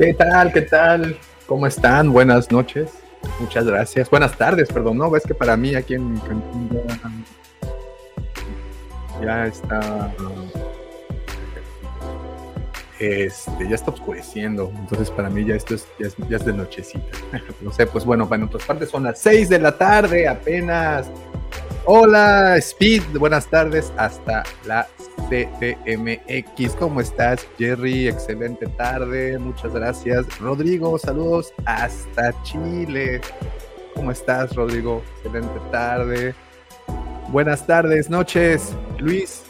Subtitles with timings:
[0.00, 0.50] ¿Qué tal?
[0.50, 1.18] ¿Qué tal?
[1.44, 2.10] ¿Cómo están?
[2.10, 2.90] Buenas noches.
[3.38, 4.08] Muchas gracias.
[4.08, 4.96] Buenas tardes, perdón.
[4.96, 6.70] No, ves que para mí aquí en Cancún
[9.22, 10.10] ya, está.
[12.98, 14.72] Este, ya está oscureciendo.
[14.74, 17.18] Entonces, para mí ya esto es, ya es, es de nochecita.
[17.60, 21.10] no sé, pues bueno, en otras partes son las 6 de la tarde apenas.
[21.84, 23.02] Hola, Speed.
[23.18, 24.88] Buenas tardes hasta la
[25.30, 26.74] CTMX.
[26.76, 28.08] ¿Cómo estás, Jerry?
[28.08, 29.38] Excelente tarde.
[29.38, 30.26] Muchas gracias.
[30.40, 33.20] Rodrigo, saludos hasta Chile.
[33.94, 35.02] ¿Cómo estás, Rodrigo?
[35.16, 36.34] Excelente tarde.
[37.28, 38.74] Buenas tardes, noches.
[38.98, 39.44] Luis,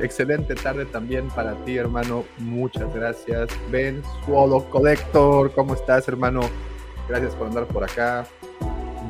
[0.00, 2.24] excelente tarde también para ti, hermano.
[2.38, 3.48] Muchas gracias.
[3.70, 6.42] Ben Swallow Collector, ¿cómo estás, hermano?
[7.08, 8.26] Gracias por andar por acá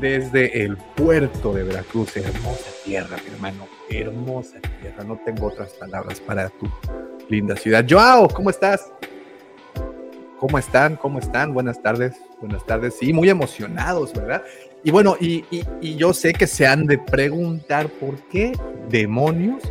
[0.03, 2.17] desde el puerto de Veracruz.
[2.17, 3.69] Hermosa tierra, mi hermano.
[3.89, 5.05] Hermosa tierra.
[5.05, 6.69] No tengo otras palabras para tu
[7.29, 7.87] linda ciudad.
[7.89, 8.93] Joao, ¿cómo estás?
[10.39, 10.97] ¿Cómo están?
[10.97, 11.55] ¿Cómo están?
[11.55, 12.17] Buenas tardes.
[12.41, 12.97] Buenas tardes.
[12.99, 14.43] Sí, muy emocionados, ¿verdad?
[14.83, 15.45] Y bueno, y,
[15.81, 18.51] y, yo sé que se han de preguntar por qué
[18.89, 19.63] demonios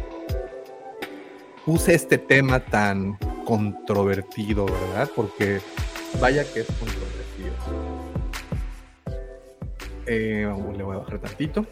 [1.65, 5.09] puse este tema tan controvertido, ¿verdad?
[5.13, 5.59] Porque
[6.21, 7.20] vaya que es controvertido.
[10.13, 10.45] Eh,
[10.75, 11.65] le voy a bajar tantito.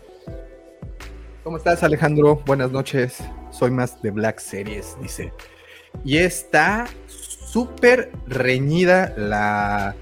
[1.43, 2.41] ¿Cómo estás, Alejandro?
[2.45, 3.17] Buenas noches.
[3.51, 5.33] Soy más de Black Series, dice.
[6.05, 9.93] Y está súper reñida la,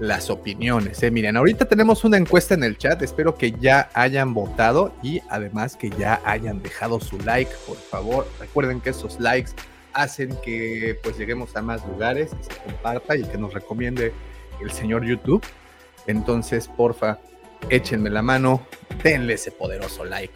[0.00, 1.04] las opiniones.
[1.04, 1.12] ¿eh?
[1.12, 3.00] Miren, ahorita tenemos una encuesta en el chat.
[3.00, 8.26] Espero que ya hayan votado y además que ya hayan dejado su like, por favor.
[8.40, 9.52] Recuerden que esos likes
[9.92, 14.12] hacen que pues lleguemos a más lugares, que se comparta y que nos recomiende
[14.60, 15.44] el señor YouTube.
[16.08, 17.20] Entonces, porfa,
[17.68, 18.66] échenme la mano,
[19.02, 20.34] denle ese poderoso like.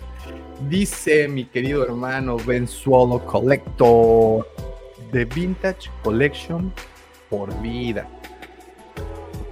[0.69, 4.47] Dice mi querido hermano Ben Swallow Collector,
[5.13, 6.73] The Vintage Collection
[7.31, 8.09] por vida.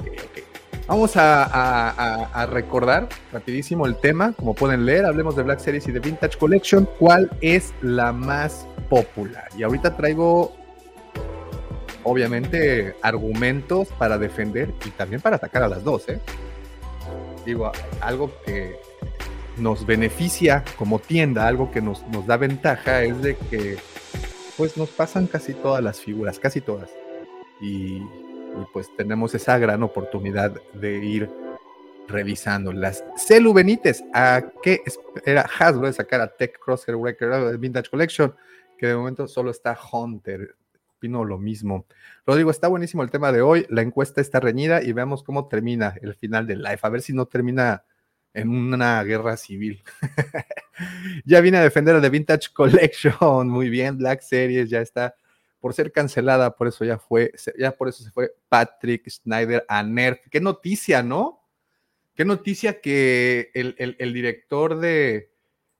[0.00, 0.44] Okay, okay.
[0.86, 5.86] Vamos a, a, a, recordar rapidísimo el tema, como pueden leer, hablemos de Black Series
[5.86, 9.48] y de Vintage Collection, ¿cuál es la más popular?
[9.56, 10.56] Y ahorita traigo
[12.02, 16.20] obviamente argumentos para defender y también para atacar a las dos, ¿eh?
[17.46, 17.70] Digo,
[18.00, 18.76] algo que
[19.56, 23.78] nos beneficia como tienda, algo que nos, nos da ventaja es de que
[24.56, 26.90] pues nos pasan casi todas las figuras, casi todas.
[27.60, 28.02] Y,
[28.72, 31.30] pues tenemos esa gran oportunidad de ir
[32.08, 33.04] revisándolas.
[33.18, 34.82] Celu Benítez, ¿a qué
[35.26, 38.34] era Hasbro de sacar a Tech Crosshair Record Vintage Collection?
[38.78, 40.56] Que de momento solo está Hunter
[41.06, 41.86] opino lo mismo.
[42.26, 43.66] Rodrigo, está buenísimo el tema de hoy.
[43.70, 46.80] La encuesta está reñida y veamos cómo termina el final del live.
[46.82, 47.84] A ver si no termina
[48.34, 49.82] en una guerra civil.
[51.24, 53.48] ya vine a defender a The Vintage Collection.
[53.48, 55.14] Muy bien, Black Series ya está
[55.60, 59.82] por ser cancelada, por eso ya fue, ya por eso se fue Patrick Schneider a
[59.82, 60.20] Nerf.
[60.30, 61.40] Qué noticia, ¿no?
[62.14, 65.30] Qué noticia que el, el, director de,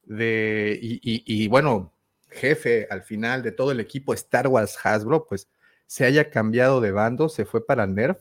[0.05, 1.96] de y bueno,
[2.37, 5.49] jefe al final de todo el equipo Star Wars Hasbro, pues
[5.87, 8.19] se haya cambiado de bando, se fue para Nerf.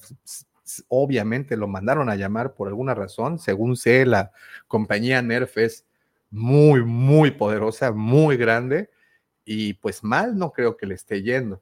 [0.88, 3.38] Obviamente lo mandaron a llamar por alguna razón.
[3.38, 4.32] Según sé, la
[4.68, 5.86] compañía Nerf es
[6.32, 8.90] muy, muy poderosa, muy grande
[9.46, 11.62] y pues mal no creo que le esté yendo.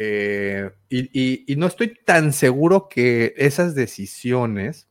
[0.00, 4.88] Eh, y, no estoy tan seguro que esas decisiones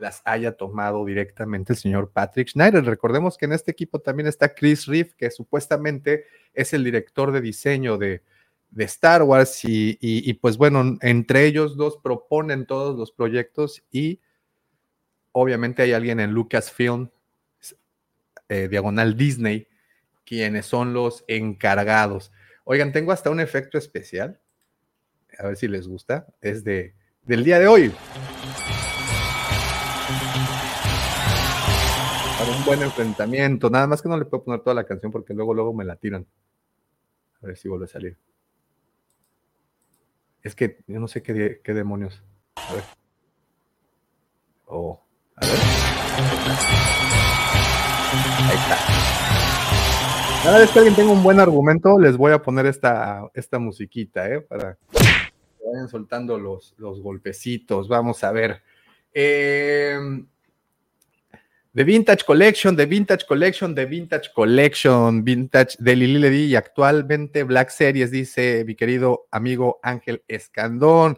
[0.00, 2.84] las haya tomado directamente el señor Patrick Schneider.
[2.84, 6.24] Recordemos que en este equipo también está Chris Reeve, que supuestamente
[6.54, 8.22] es el director de diseño de,
[8.70, 14.20] de Star Wars y, y, pues bueno, entre ellos dos proponen todos los proyectos y
[15.32, 17.10] obviamente hay alguien en Lucasfilm,
[18.48, 19.68] eh, diagonal Disney,
[20.24, 22.32] quienes son los encargados.
[22.64, 24.40] Oigan, tengo hasta un efecto especial,
[25.38, 27.92] a ver si les gusta, es de, del día de hoy.
[32.64, 33.70] Buen enfrentamiento.
[33.70, 35.96] Nada más que no le puedo poner toda la canción porque luego, luego me la
[35.96, 36.26] tiran.
[37.42, 38.16] A ver si vuelve a salir.
[40.42, 42.22] Es que yo no sé qué, qué demonios.
[42.56, 42.84] A ver.
[44.66, 45.00] Oh,
[45.36, 45.56] a ver.
[48.48, 48.76] Ahí está.
[50.42, 54.28] Cada vez que alguien tenga un buen argumento, les voy a poner esta, esta musiquita,
[54.30, 54.40] ¿eh?
[54.40, 57.88] Para que vayan soltando los, los golpecitos.
[57.88, 58.62] Vamos a ver.
[59.12, 59.98] Eh,
[61.72, 67.44] The Vintage Collection, The Vintage Collection, The Vintage Collection, Vintage de Lili Ledi y actualmente
[67.44, 71.16] Black Series, dice mi querido amigo Ángel Escandón.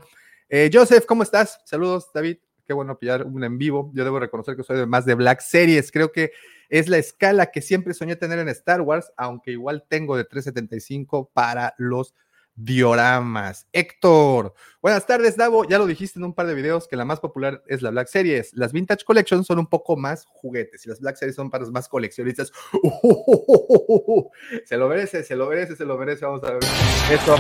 [0.50, 1.62] Eh, Joseph, ¿cómo estás?
[1.64, 2.37] Saludos, David.
[2.66, 3.90] Qué bueno pillar un en vivo.
[3.94, 5.90] Yo debo reconocer que soy de más de Black Series.
[5.90, 6.32] Creo que
[6.69, 11.31] es la escala que siempre soñé tener en Star Wars, aunque igual tengo de 375
[11.32, 12.14] para los
[12.54, 13.66] dioramas.
[13.72, 15.64] Héctor, buenas tardes, Davo.
[15.64, 18.08] Ya lo dijiste en un par de videos que la más popular es la Black
[18.08, 18.52] Series.
[18.54, 21.72] Las Vintage Collections son un poco más juguetes y las Black Series son para los
[21.72, 22.52] más coleccionistas.
[24.64, 26.25] se lo merece, se lo merece, se lo merece.
[26.25, 26.62] Vamos a ver.
[27.10, 27.37] Esto,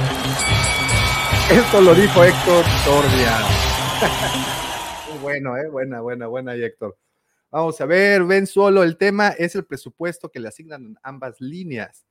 [1.50, 3.38] esto lo dijo Héctor Torbia.
[5.22, 6.96] bueno, eh, buena, buena, buena, Héctor.
[7.50, 12.06] Vamos a ver, ven solo, el tema es el presupuesto que le asignan ambas líneas.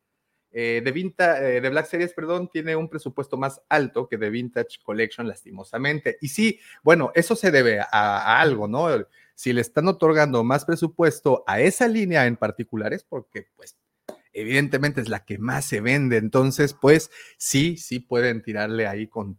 [0.54, 4.80] Eh, de, eh, de Black Series, perdón, tiene un presupuesto más alto que de Vintage
[4.84, 6.18] Collection, lastimosamente.
[6.20, 8.88] Y sí, bueno, eso se debe a, algo, ¿no?
[9.34, 13.78] Si le están otorgando más presupuesto a esa línea en particular es porque, pues,
[14.34, 16.18] evidentemente es la que más se vende.
[16.18, 19.38] Entonces, pues, sí, sí pueden tirarle ahí con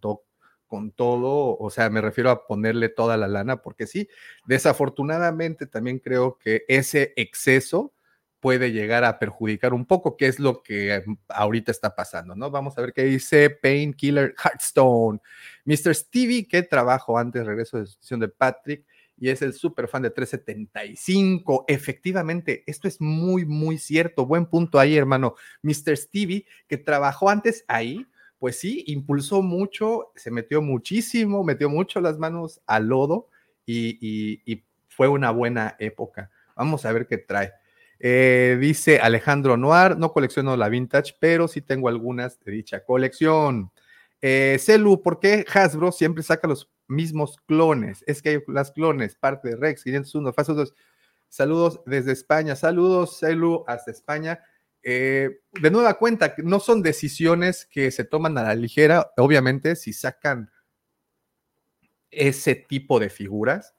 [0.67, 4.09] con todo, o sea, me refiero a ponerle toda la lana, porque sí,
[4.47, 7.93] desafortunadamente también creo que ese exceso
[8.43, 12.51] puede llegar a perjudicar un poco, que es lo que mm, ahorita está pasando, ¿no?
[12.51, 15.21] Vamos a ver qué dice Painkiller Hearthstone.
[15.65, 15.95] Mr.
[15.95, 18.85] Stevie, que trabajó antes, regreso de sustitución de Patrick,
[19.17, 21.67] y es el super fan de 375.
[21.69, 24.27] Efectivamente, esto es muy, muy cierto.
[24.27, 25.37] Buen punto ahí, hermano.
[25.63, 25.97] Mr.
[25.97, 28.05] Stevie, que trabajó antes ahí,
[28.41, 33.29] pues sí, impulsó mucho, se metió muchísimo, metió mucho las manos al lodo
[33.65, 36.33] y, y fue una buena época.
[36.57, 37.53] Vamos a ver qué trae.
[38.05, 43.71] Eh, dice Alejandro Noir, no colecciono la vintage, pero sí tengo algunas de dicha colección.
[44.21, 48.03] Eh, Celu, ¿por qué Hasbro siempre saca los mismos clones?
[48.09, 50.75] Es que hay las clones, parte de Rex 501, Fase 2.
[51.29, 54.43] Saludos desde España, saludos Celu hasta España.
[54.83, 59.93] Eh, de nueva cuenta, no son decisiones que se toman a la ligera, obviamente, si
[59.93, 60.51] sacan
[62.11, 63.77] ese tipo de figuras,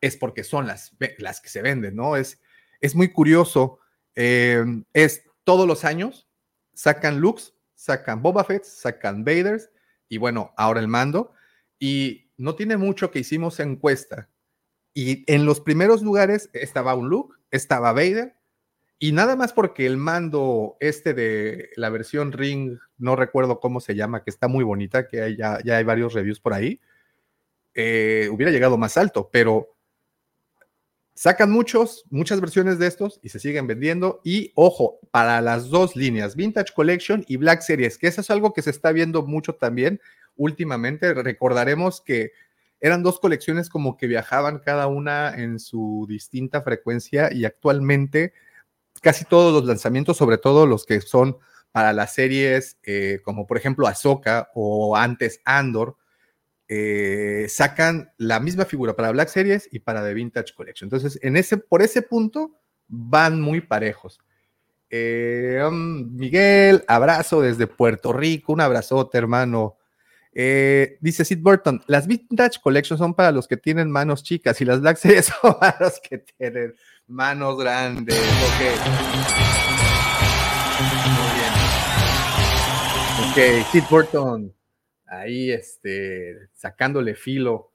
[0.00, 2.16] es porque son las, las que se venden, ¿no?
[2.80, 3.78] Es muy curioso.
[4.14, 6.28] Eh, es todos los años
[6.74, 9.70] sacan looks, sacan Boba Fett, sacan Vaders
[10.08, 11.32] y bueno, ahora el mando.
[11.78, 14.28] Y no tiene mucho que hicimos encuesta.
[14.94, 18.34] Y en los primeros lugares estaba un look, estaba Vader.
[18.98, 23.94] Y nada más porque el mando este de la versión Ring, no recuerdo cómo se
[23.94, 26.80] llama, que está muy bonita, que ya, ya hay varios reviews por ahí,
[27.72, 29.76] eh, hubiera llegado más alto, pero
[31.20, 34.22] Sacan muchos, muchas versiones de estos y se siguen vendiendo.
[34.24, 38.54] Y ojo, para las dos líneas, Vintage Collection y Black Series, que eso es algo
[38.54, 40.00] que se está viendo mucho también
[40.34, 41.12] últimamente.
[41.12, 42.32] Recordaremos que
[42.80, 48.32] eran dos colecciones como que viajaban cada una en su distinta frecuencia y actualmente
[49.02, 51.36] casi todos los lanzamientos, sobre todo los que son
[51.70, 55.98] para las series eh, como por ejemplo Ahsoka o antes Andor,
[56.72, 60.86] eh, sacan la misma figura para Black Series y para The Vintage Collection.
[60.86, 64.20] Entonces, en ese, por ese punto van muy parejos.
[64.88, 69.78] Eh, um, Miguel, abrazo desde Puerto Rico, un abrazote, hermano.
[70.32, 74.64] Eh, dice Sid Burton, las Vintage Collection son para los que tienen manos chicas y
[74.64, 76.72] las Black Series son para los que tienen
[77.08, 78.16] manos grandes.
[78.16, 78.60] Ok.
[81.16, 81.50] Muy bien.
[83.58, 84.59] Ok, Sid Burton
[85.10, 87.72] ahí este, sacándole filo.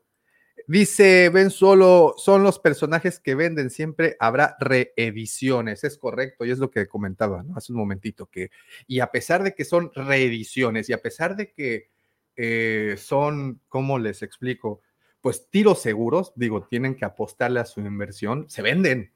[0.67, 6.57] Dice Ben Solo, son los personajes que venden, siempre habrá reediciones, es correcto, y es
[6.57, 8.49] lo que comentaba hace un momentito, que,
[8.87, 11.89] y a pesar de que son reediciones, y a pesar de que
[12.35, 14.81] eh, son, ¿cómo les explico?
[15.21, 19.11] Pues tiros seguros, digo, tienen que apostarle a su inversión, se venden,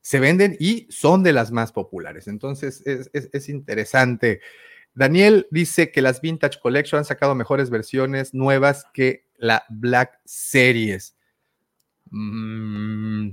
[0.00, 2.26] se venden y son de las más populares.
[2.26, 4.40] Entonces, es, es interesante.
[4.96, 11.14] Daniel dice que las Vintage Collection han sacado mejores versiones nuevas que la Black Series.
[12.10, 13.32] Mm,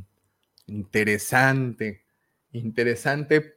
[0.67, 2.03] interesante,
[2.51, 3.55] interesante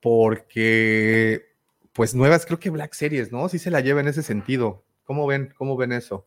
[0.00, 1.46] porque,
[1.92, 3.48] pues nuevas, creo que Black Series, ¿no?
[3.48, 4.84] Sí se la lleva en ese sentido.
[5.04, 5.54] ¿Cómo ven?
[5.56, 6.26] ¿Cómo ven eso?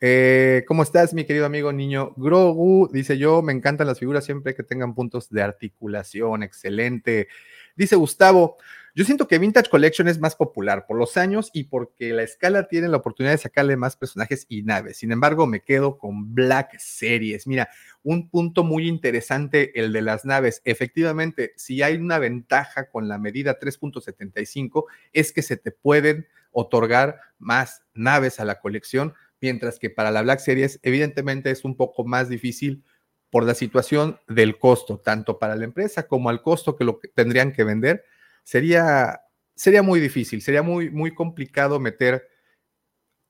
[0.00, 2.88] Eh, ¿Cómo estás, mi querido amigo niño Grogu?
[2.92, 6.44] Dice yo, me encantan las figuras siempre que tengan puntos de articulación.
[6.44, 7.26] Excelente.
[7.74, 8.56] Dice Gustavo,
[8.94, 12.68] yo siento que Vintage Collection es más popular por los años y porque la escala
[12.68, 14.98] tiene la oportunidad de sacarle más personajes y naves.
[14.98, 17.46] Sin embargo, me quedo con Black Series.
[17.46, 17.70] Mira,
[18.02, 20.60] un punto muy interesante, el de las naves.
[20.66, 24.84] Efectivamente, si hay una ventaja con la medida 3.75,
[25.14, 30.20] es que se te pueden otorgar más naves a la colección, mientras que para la
[30.20, 32.84] Black Series, evidentemente, es un poco más difícil
[33.30, 37.52] por la situación del costo, tanto para la empresa como al costo que lo tendrían
[37.52, 38.04] que vender
[38.42, 39.20] sería,
[39.54, 42.28] sería muy difícil, sería muy, muy complicado meter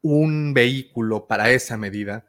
[0.03, 2.27] un vehículo para esa medida,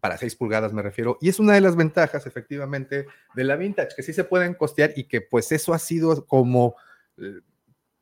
[0.00, 3.94] para 6 pulgadas me refiero, y es una de las ventajas efectivamente de la vintage,
[3.96, 6.74] que sí se pueden costear y que pues eso ha sido como
[7.16, 7.40] eh,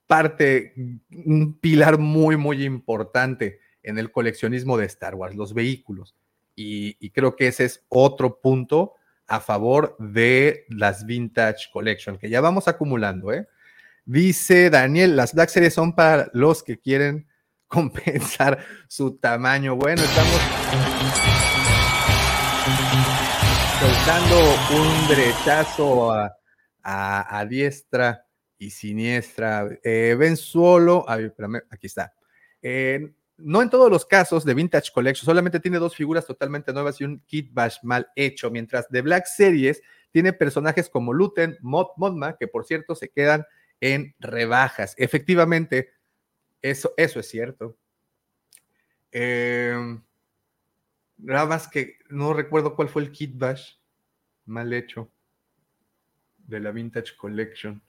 [0.07, 0.75] parte,
[1.25, 6.15] un pilar muy, muy importante en el coleccionismo de Star Wars, los vehículos.
[6.55, 8.95] Y, creo que ese es otro punto
[9.27, 13.33] a favor de las Vintage Collection, que ya vamos acumulando.
[13.33, 13.49] ¿eh?
[14.05, 17.29] Dice Daniel, las Black Series son para los que quieren
[17.69, 19.77] compensar su tamaño.
[19.77, 20.41] Bueno, estamos
[23.81, 24.39] soltando
[24.77, 26.13] un brechazo
[26.83, 28.27] a, diestra
[28.59, 29.69] y siniestra.
[29.85, 32.13] Eh, ven solo, aquí está.
[32.61, 37.01] Eh, no en todos los casos de Vintage Collection, solamente tiene dos figuras totalmente nuevas
[37.01, 39.81] y un kit bash mal hecho, mientras de Black Series
[40.11, 43.45] tiene personajes como Luten, Mod, Modma, que por cierto se quedan
[43.83, 44.95] en rebajas.
[44.97, 45.91] Efectivamente,
[46.63, 47.77] eso, eso es cierto.
[49.11, 49.99] Eh,
[51.19, 53.73] nada más que no recuerdo cuál fue el kit bash
[54.47, 55.11] mal hecho
[56.47, 57.83] de la Vintage Collection.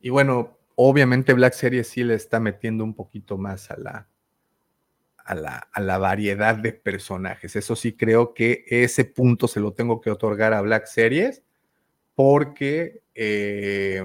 [0.00, 4.08] Y bueno, obviamente Black Series sí le está metiendo un poquito más a la,
[5.24, 7.56] a la, variedad de personajes.
[7.56, 11.42] Eso sí creo que ese punto se lo tengo que otorgar a Black Series
[12.14, 14.02] porque eh,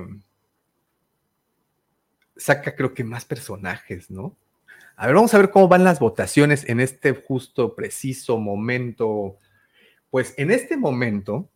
[2.38, 4.36] saca creo que más personajes, ¿no?
[4.98, 9.38] A ver, vamos a ver cómo van las votaciones en este justo, preciso momento.
[10.10, 11.50] Pues en este momento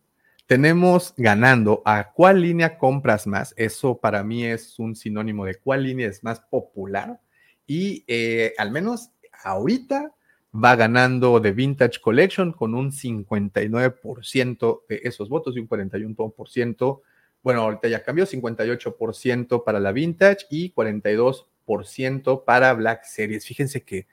[0.46, 3.54] tenemos ganando a cuál línea compras más.
[3.56, 7.20] Eso para mí es un sinónimo de cuál línea es más popular.
[7.66, 9.10] Y eh, al menos
[9.42, 10.12] ahorita
[10.52, 17.00] va ganando The Vintage Collection con un 59% de esos votos y un 41%.
[17.42, 23.46] Bueno, ahorita ya cambió, 58% para la Vintage y 42% para Black Series.
[23.46, 24.06] Fíjense que,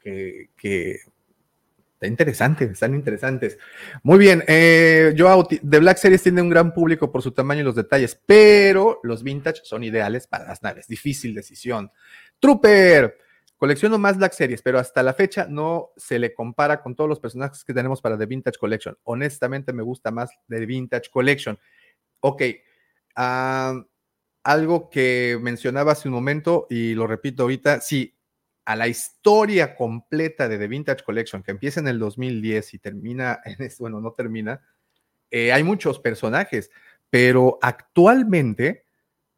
[0.00, 1.00] que,
[1.94, 3.56] Está interesante, están interesantes.
[4.02, 7.64] Muy bien, eh, yo de Black Series tiene un gran público por su tamaño y
[7.64, 10.88] los detalles, pero los vintage son ideales para las naves.
[10.88, 11.90] Difícil decisión.
[12.38, 13.16] Trooper,
[13.56, 17.18] Colecciono más Black Series, pero hasta la fecha no se le compara con todos los
[17.18, 18.98] personajes que tenemos para The Vintage Collection.
[19.04, 21.58] Honestamente me gusta más The Vintage Collection.
[22.28, 22.42] Ok,
[23.14, 28.18] algo que mencionaba hace un momento y lo repito ahorita, sí,
[28.64, 33.40] a la historia completa de The Vintage Collection, que empieza en el 2010 y termina
[33.44, 34.60] en bueno, no termina,
[35.30, 36.68] eh, hay muchos personajes,
[37.10, 38.86] pero actualmente,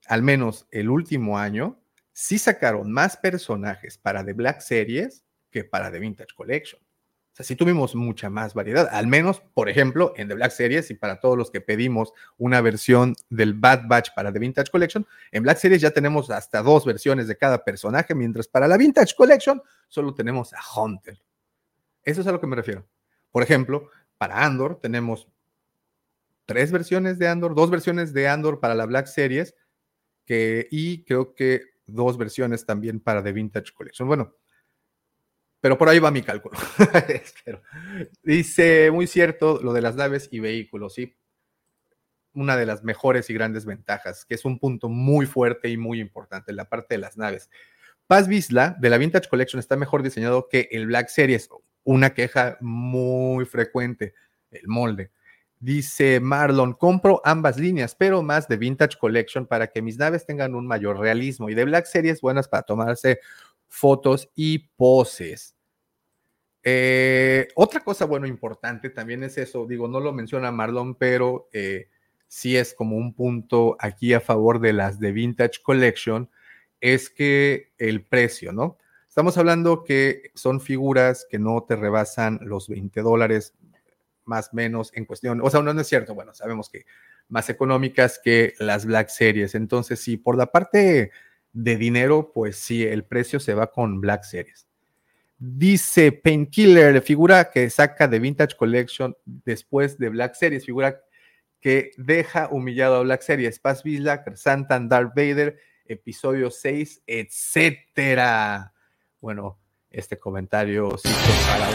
[0.07, 1.78] al menos el último año,
[2.14, 6.80] sí sacaron más personajes para The Black Series que para The Vintage Collection.
[7.38, 10.95] Sea, sí tuvimos mucha más variedad, al menos, por ejemplo, en The Black Series y
[10.95, 15.45] para todos los que pedimos una versión del Bad Batch para The Vintage Collection, en
[15.45, 19.62] Black Series ya tenemos hasta dos versiones de cada personaje, mientras para la Vintage Collection
[19.87, 21.16] solo tenemos a Hunter.
[22.02, 22.88] Eso es a lo que me refiero.
[23.30, 25.28] Por ejemplo, para Andor tenemos
[26.45, 29.54] tres versiones de Andor, dos versiones de Andor para la Black Series,
[30.26, 34.09] y creo que dos versiones también para The Vintage Collection.
[34.09, 34.35] Bueno,
[35.61, 36.59] pero por ahí va mi cálculo.
[38.23, 41.17] Dice, muy cierto, lo de las naves y vehículos, sí.
[42.35, 46.00] Una de las mejores y grandes ventajas, que es un punto muy fuerte y muy
[46.00, 47.50] importante, la parte de las naves.
[48.07, 51.49] Paz Vizla de la Vintage Collection está mejor diseñado que el Black Series,
[51.85, 54.15] una queja muy frecuente,
[54.50, 55.11] el molde.
[55.61, 60.55] Dice Marlon, compro ambas líneas, pero más de Vintage Collection para que mis naves tengan
[60.55, 63.19] un mayor realismo y de Black Series buenas para tomarse
[63.69, 65.55] fotos y poses.
[66.63, 71.89] Eh, otra cosa, bueno, importante también es eso, digo, no lo menciona Marlon, pero eh,
[72.27, 76.29] sí es como un punto aquí a favor de las de Vintage Collection,
[76.81, 78.77] es que el precio, ¿no?
[79.09, 83.55] Estamos hablando que son figuras que no te rebasan los 20 dólares,
[84.25, 86.85] más menos en cuestión, o sea, no, es cierto, bueno, sabemos que
[87.29, 89.55] más económicas que las Black Series.
[89.55, 91.11] Entonces, sí, por la parte
[91.52, 94.67] de dinero, pues sí, el precio se va con Black Series.
[95.38, 101.00] Dice Painkiller, figura que saca de Vintage Collection después de Black Series, figura
[101.61, 108.73] que deja humillado a Black Series, Paz Vizla, Santan, Darth Vader, episodio 6, etcétera.
[109.21, 109.59] Bueno,
[109.90, 111.09] este comentario sí
[111.47, 111.69] para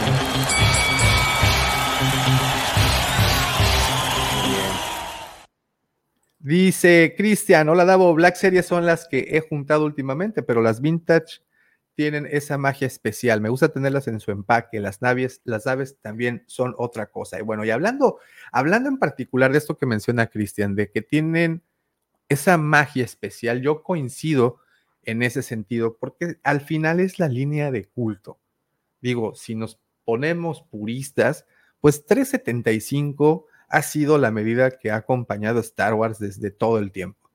[6.44, 11.40] Dice Cristian, hola Davo, Black Series son las que he juntado últimamente, pero las vintage
[11.94, 13.40] tienen esa magia especial.
[13.40, 14.78] Me gusta tenerlas en su empaque.
[14.78, 17.38] Las naves, las aves también son otra cosa.
[17.38, 18.18] Y bueno, y hablando,
[18.52, 21.62] hablando en particular de esto que menciona Cristian, de que tienen
[22.28, 24.58] esa magia especial, yo coincido
[25.04, 28.38] en ese sentido, porque al final es la línea de culto.
[29.00, 31.46] Digo, si nos ponemos puristas,
[31.80, 37.28] pues 375 ha sido la medida que ha acompañado Star Wars desde todo el tiempo.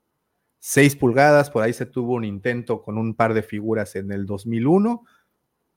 [0.60, 4.26] 6 pulgadas, por ahí se tuvo un intento con un par de figuras en el
[4.26, 5.04] 2001,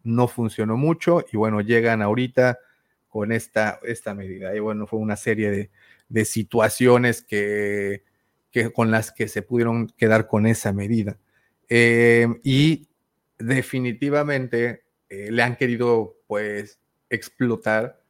[0.04, 2.60] no funcionó mucho y bueno, llegan ahorita
[3.08, 4.54] con esta, esta medida.
[4.54, 5.70] Y bueno, fue una serie
[6.08, 8.04] de, situaciones que,
[8.72, 11.18] con las que se pudieron quedar con esa medida.
[11.68, 12.88] Eh, y
[13.36, 16.78] definitivamente eh, le han querido pues
[17.10, 18.00] explotar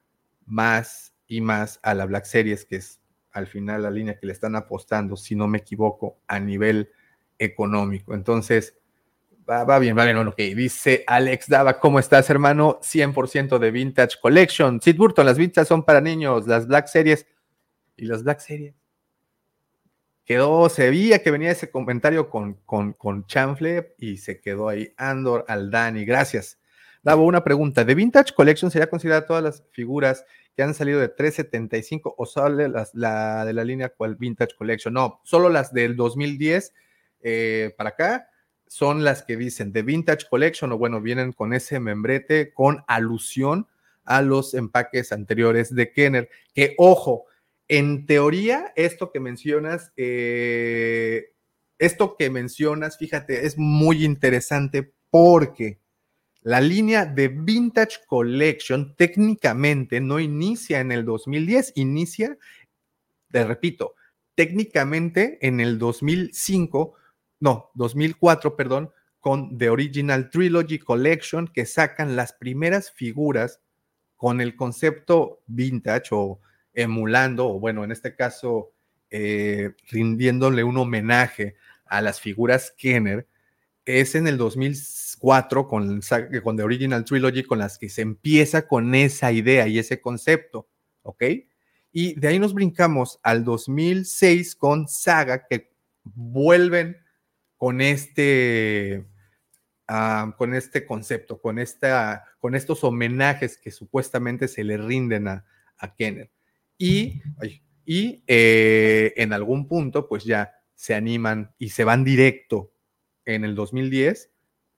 [0.44, 4.34] más y más a la Black Series, que es al final la línea que le
[4.34, 6.90] están apostando, si no me equivoco, a nivel
[7.38, 8.12] económico.
[8.12, 8.76] Entonces,
[9.48, 10.36] va, va bien, va bien, ok.
[10.36, 12.78] Dice Alex Dava, ¿cómo estás, hermano?
[12.82, 14.82] 100% de Vintage Collection.
[14.82, 17.26] Sid Burton, las vintage son para niños, las Black Series
[17.96, 18.74] y las Black Series.
[20.26, 24.92] Quedó, se veía que venía ese comentario con, con, con Chanfle y se quedó ahí.
[24.98, 26.58] Andor Aldani, gracias.
[27.02, 27.84] Davo, una pregunta.
[27.86, 32.68] ¿De Vintage Collection sería considerada todas las figuras que han salido de 375 o sale
[32.68, 34.94] la de la línea cual Vintage Collection?
[34.94, 36.72] No, solo las del 2010
[37.22, 38.28] eh, para acá
[38.66, 43.68] son las que dicen de Vintage Collection o bueno, vienen con ese membrete con alusión
[44.04, 46.30] a los empaques anteriores de Kenner.
[46.54, 47.26] Que ojo,
[47.68, 51.34] en teoría, esto que mencionas, eh,
[51.78, 55.81] esto que mencionas, fíjate, es muy interesante porque
[56.42, 62.36] la línea de Vintage Collection técnicamente no inicia en el 2010, inicia,
[63.30, 63.94] te repito,
[64.34, 66.94] técnicamente en el 2005,
[67.40, 73.60] no, 2004, perdón, con The Original Trilogy Collection, que sacan las primeras figuras
[74.16, 76.40] con el concepto vintage o
[76.74, 78.72] emulando, o bueno, en este caso,
[79.10, 83.28] eh, rindiéndole un homenaje a las figuras Kenner,
[83.84, 84.38] es en el
[85.22, 86.00] 2004 con,
[86.42, 90.68] con The Original Trilogy con las que se empieza con esa idea y ese concepto,
[91.02, 91.22] ¿ok?
[91.92, 96.96] Y de ahí nos brincamos al 2006 con Saga, que vuelven
[97.56, 99.06] con este,
[99.86, 105.44] ah, con este concepto, con, esta, con estos homenajes que supuestamente se le rinden a,
[105.78, 106.30] a Kenner.
[106.78, 107.22] Y,
[107.84, 112.72] y eh, en algún punto, pues ya se animan y se van directo
[113.24, 114.31] en el 2010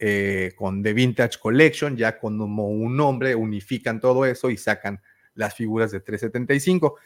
[0.06, 5.00] eh, con The Vintage Collection, ya como un nombre, unifican todo eso y sacan
[5.34, 6.98] las figuras de 375.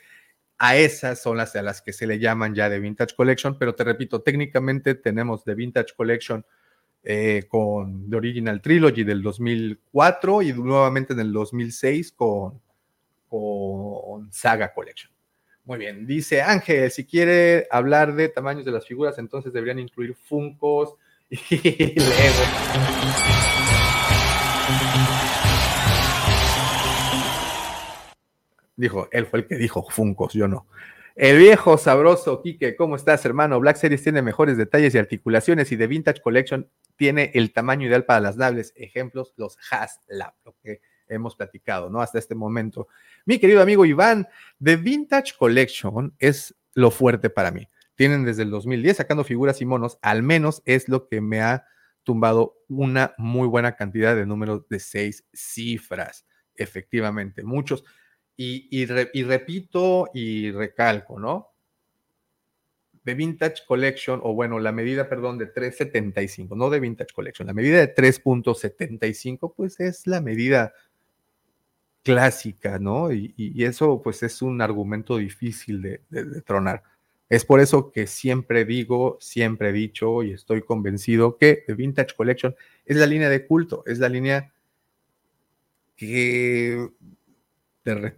[0.58, 3.76] A esas son las a las que se le llaman ya The Vintage Collection, pero
[3.76, 6.44] te repito, técnicamente tenemos The Vintage Collection
[7.04, 12.60] eh, con The Original Trilogy del 2004 y nuevamente en el 2006 con,
[13.28, 15.12] con Saga Collection.
[15.64, 20.16] Muy bien, dice Ángel, si quiere hablar de tamaños de las figuras, entonces deberían incluir
[20.16, 20.96] Funcos,
[21.50, 21.94] y.
[28.76, 30.66] Dijo, él fue el que dijo Funcos, yo no.
[31.16, 33.58] El viejo sabroso Quique, ¿cómo estás, hermano?
[33.58, 38.04] Black Series tiene mejores detalles y articulaciones y de Vintage Collection tiene el tamaño ideal
[38.04, 38.72] para las naves.
[38.76, 42.00] Ejemplos, los Haslab, lo que hemos platicado, ¿no?
[42.00, 42.86] Hasta este momento.
[43.26, 44.28] Mi querido amigo Iván,
[44.62, 49.66] The Vintage Collection es lo fuerte para mí tienen desde el 2010 sacando figuras y
[49.66, 51.66] monos, al menos es lo que me ha
[52.04, 57.82] tumbado una muy buena cantidad de números de seis cifras, efectivamente, muchos.
[58.36, 61.48] Y, repito y recalco, ¿no?
[63.02, 67.54] De Vintage Collection, o bueno, la medida, perdón, de 3.75, no de Vintage Collection, la
[67.54, 70.72] medida de 3.75, pues es la medida
[72.04, 73.10] clásica, ¿no?
[73.10, 76.84] Y, eso, pues es un argumento difícil de tronar.
[77.28, 82.14] Es por eso que siempre digo, siempre he dicho y estoy convencido que The Vintage
[82.16, 82.54] Collection
[82.86, 84.52] es la línea de culto, es la línea
[85.96, 86.88] que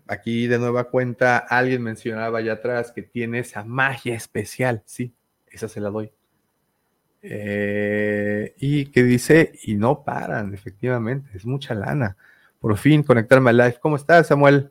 [0.06, 5.12] aquí de nueva cuenta alguien mencionaba allá atrás que tiene esa magia especial, sí,
[5.50, 6.12] esa se la doy.
[7.22, 12.16] Eh, y que dice, y no paran, efectivamente, es mucha lana.
[12.60, 13.78] Por fin conectarme al live.
[13.80, 14.70] ¿Cómo estás, Samuel?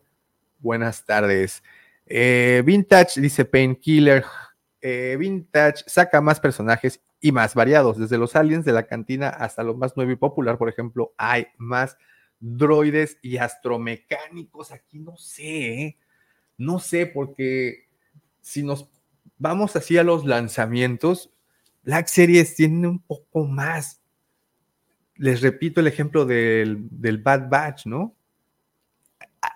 [0.60, 1.64] Buenas tardes.
[2.10, 4.26] Eh, Vintage, dice Painkiller.
[4.82, 9.64] Eh, Vintage saca más personajes y más variados, desde los aliens de la cantina hasta
[9.64, 10.58] lo más nuevo y popular.
[10.58, 11.98] Por ejemplo, hay más
[12.40, 14.72] droides y astromecánicos.
[14.72, 15.98] Aquí no sé, ¿eh?
[16.58, 17.88] no sé, porque
[18.42, 18.90] si nos
[19.38, 21.32] vamos así a los lanzamientos,
[21.84, 24.02] Black Series tiene un poco más.
[25.16, 28.16] Les repito el ejemplo del, del Bad Batch, ¿no?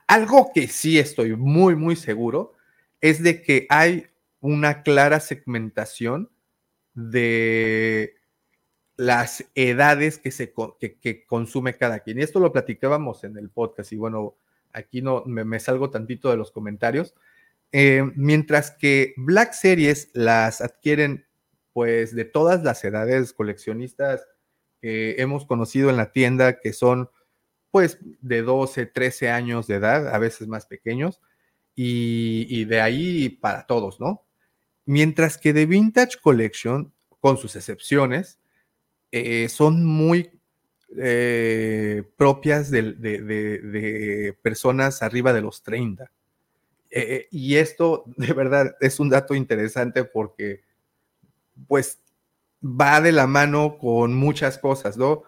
[0.07, 2.53] Algo que sí estoy muy, muy seguro
[3.01, 4.07] es de que hay
[4.39, 6.29] una clara segmentación
[6.93, 8.15] de
[8.95, 12.19] las edades que, se, que, consume cada quien.
[12.19, 14.35] Y esto lo platicábamos en el podcast y bueno,
[14.71, 17.15] aquí no me, salgo tantito de los comentarios.
[17.71, 21.25] Eh, mientras que Black Series las adquieren
[21.73, 24.27] pues de todas las edades coleccionistas
[24.79, 27.09] que hemos conocido en la tienda, que son
[27.73, 31.19] pues de 12, 13 años de edad, a veces más pequeños,
[31.73, 34.27] y, de ahí para todos, ¿no?
[34.85, 38.37] Mientras que de Vintage Collection, con sus excepciones,
[39.11, 40.39] eh, son muy
[40.97, 46.11] eh, propias de, personas arriba de los 30.
[46.91, 50.61] Eh, y esto de verdad es un dato interesante porque
[51.67, 52.03] pues
[52.63, 55.23] va de la mano con muchas cosas, ¿no?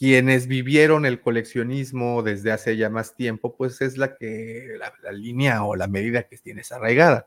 [0.00, 5.62] Quienes vivieron el coleccionismo desde hace ya más tiempo, pues es la que, la, línea
[5.62, 7.26] o la medida que tienes arraigada.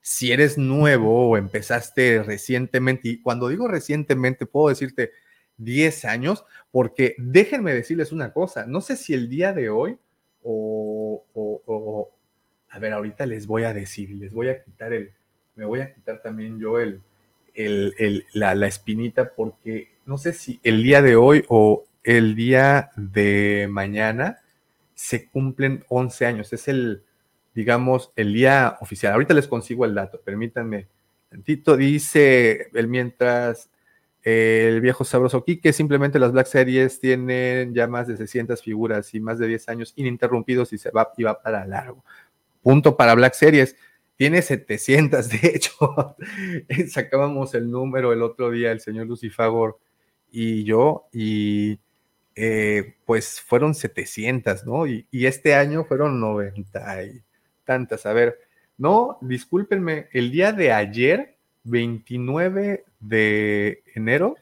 [0.00, 5.10] Si eres nuevo o empezaste recientemente, y cuando digo recientemente, puedo decirte
[5.56, 9.98] 10 años, porque déjenme decirles una cosa, no sé si el día de hoy
[10.44, 12.12] o, o
[12.70, 15.10] a ver, ahorita les voy a decir, les voy a quitar el,
[15.56, 17.00] me voy a quitar también yo el,
[18.34, 24.38] la, espinita porque no sé si el día de hoy o el día de mañana
[24.94, 26.52] se cumplen 11 años.
[26.52, 27.02] Es el,
[27.52, 29.12] digamos, el día oficial.
[29.12, 30.86] Ahorita les consigo el dato, permítanme.
[31.28, 33.70] Tantito dice el mientras
[34.22, 39.20] el viejo sabroso que simplemente las Black Series tienen ya más de 600 figuras y
[39.20, 42.04] más de 10 años ininterrumpidos y se va y va para largo.
[42.62, 43.76] Punto para Black Series
[44.14, 46.16] tiene 700, de hecho,
[46.88, 49.78] sacábamos el número el otro día, el señor Lucifagor
[50.30, 51.78] y yo, y
[52.38, 54.86] eh, pues fueron 700, ¿no?
[54.86, 57.22] Y, este año fueron 90 y
[57.64, 58.04] tantas.
[58.04, 58.38] A ver,
[58.76, 64.36] no, discúlpenme, el día de ayer, 29 de enero,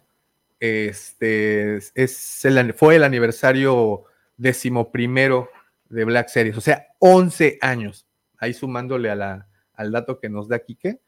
[0.59, 4.05] este, es el, fue el aniversario
[4.37, 5.49] decimoprimero
[5.89, 10.49] de Black Series, o sea, 11 años, ahí sumándole a la, al dato que nos
[10.49, 10.99] da Quique,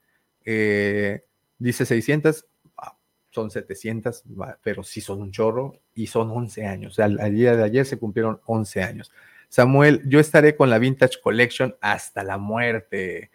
[0.44, 1.25] eh,
[1.59, 2.46] dice 600,
[2.77, 2.96] ah,
[3.33, 4.22] son 700,
[4.62, 7.01] pero sí son un chorro y son 11 años.
[7.01, 9.11] Al, día de ayer se cumplieron 11 años.
[9.49, 13.31] Samuel, yo estaré con la Vintage Collection hasta la muerte.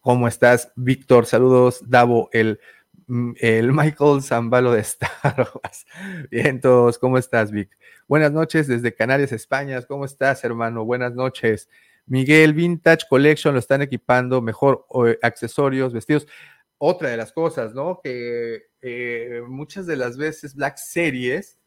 [0.00, 1.26] ¿Cómo estás, Víctor?
[1.26, 2.60] Saludos, Davo, el,
[3.08, 5.86] mm, el Michael Zambalo de Star Wars.
[6.30, 7.76] Bien, todos, ¿cómo estás, Vic?
[8.06, 9.82] Buenas noches desde Canarias, España.
[9.82, 10.84] ¿Cómo estás, hermano?
[10.84, 11.68] Buenas noches.
[12.06, 14.86] Miguel Vintage Collection lo están equipando mejor
[15.20, 16.28] accesorios, vestidos.
[16.78, 18.00] Otra de las cosas, ¿no?
[18.02, 21.58] Que eh, muchas de las veces Black Series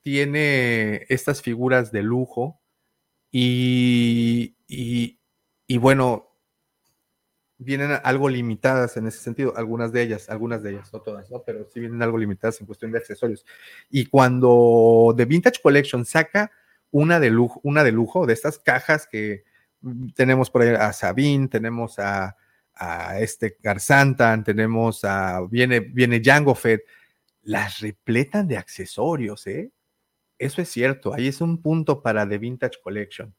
[0.00, 2.60] tiene estas figuras de lujo
[3.30, 6.30] y, y, bueno,
[7.58, 11.42] vienen algo limitadas en ese sentido, algunas de ellas, algunas de ellas, no todas, ¿no?
[11.42, 13.44] Pero sí vienen algo limitadas en cuestión de accesorios.
[13.90, 16.50] Y cuando The Vintage Collection saca
[16.90, 19.44] una de lujo, una de lujo, de estas cajas que
[20.14, 22.36] tenemos por ahí a Sabine, tenemos a,
[23.18, 26.80] este Garzantan, tenemos a, viene, viene Jango Fed,
[27.42, 29.70] las repletan de accesorios, ¿eh?
[30.38, 33.34] Eso es cierto, ahí es un punto para The Vintage Collection.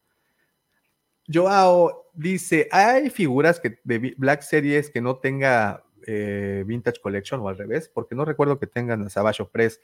[1.32, 7.48] Joao dice, hay figuras que, de Black Series que no tenga eh, Vintage Collection o
[7.48, 9.80] al revés, porque no recuerdo que tengan a Savage Press.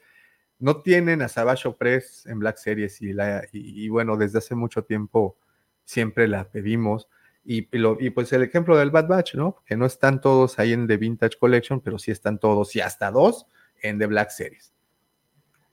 [0.58, 3.14] No tienen a Savage Press en Black Series y,
[3.52, 5.38] y bueno, desde hace mucho tiempo
[5.84, 7.08] siempre la pedimos.
[7.48, 7.62] Y,
[8.10, 9.62] pues el ejemplo del Bad Batch, ¿no?
[9.64, 13.12] Que no están todos ahí en The Vintage Collection, pero sí están todos y hasta
[13.12, 13.46] dos
[13.80, 14.74] en The Black Series.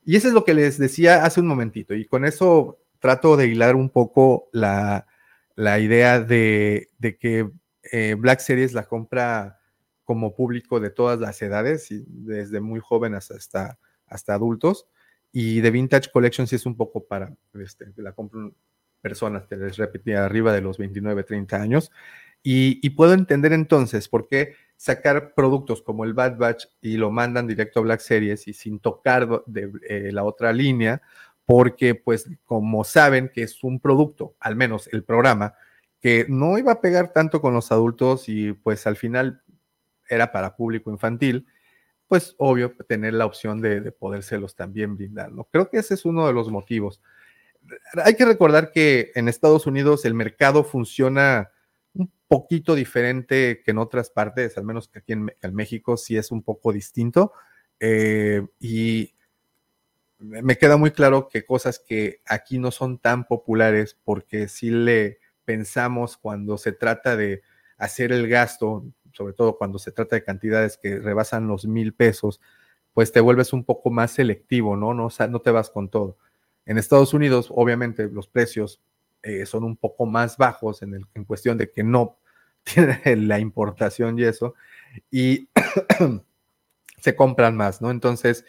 [0.05, 1.95] Y eso es lo que les decía hace un momentito.
[1.95, 5.07] Y con eso trato de hilar un poco la,
[5.57, 7.49] idea de, que
[7.91, 9.59] eh, Black Series la compra
[10.03, 14.85] como público de todas las edades, y desde muy jóvenes hasta, hasta adultos.
[15.31, 18.51] Y The Vintage Collection sí es un poco para, este, la compra
[19.03, 21.91] personas, te les repetía, arriba de los 29, 30 años.
[22.41, 27.47] Y, puedo entender entonces por qué sacar productos como el Bad Batch y lo mandan
[27.47, 31.01] directo a Black Series y sin tocar de, eh, la otra línea,
[31.45, 35.53] porque pues como saben que es un producto, al menos el programa,
[36.01, 39.41] que no iba a pegar tanto con los adultos y pues al final
[40.09, 41.47] era para público infantil,
[42.07, 45.45] pues obvio tener la opción de, de podérselos también brindar, ¿no?
[45.45, 47.01] Creo que ese es uno de los motivos
[48.03, 51.51] hay que recordar que en Estados Unidos el mercado funciona
[51.93, 56.41] un poquito diferente que en otras partes, al menos aquí en, México sí es un
[56.41, 57.33] poco distinto.
[57.79, 59.13] Eh, y
[60.19, 65.19] me queda muy claro que cosas que aquí no son tan populares, porque si le
[65.45, 67.41] pensamos cuando se trata de
[67.77, 72.39] hacer el gasto, sobre todo cuando se trata de cantidades que rebasan los mil pesos,
[72.93, 74.93] pues te vuelves un poco más selectivo, ¿no?
[74.93, 76.17] No, no te vas con todo.
[76.65, 78.81] En Estados Unidos, obviamente, los precios
[79.21, 82.19] eh, son un poco más bajos en, el, cuestión de que no
[82.63, 84.53] tiene la importación y eso.
[85.11, 85.49] Y
[86.99, 87.91] se compran más, ¿no?
[87.91, 88.45] Entonces,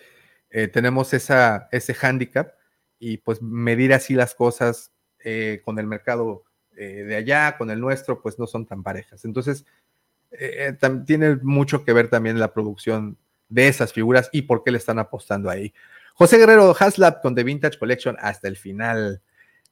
[0.50, 2.54] eh, tenemos ese hándicap
[2.98, 4.92] y pues medir así las cosas
[5.24, 6.44] eh, con el mercado
[6.76, 9.24] de allá, con el nuestro, pues no son tan parejas.
[9.24, 9.64] Entonces,
[11.06, 13.16] tiene mucho que ver también la producción
[13.48, 15.72] de esas figuras y por qué le están apostando ahí.
[16.16, 19.20] José Guerrero Haslab con The Vintage Collection hasta el final.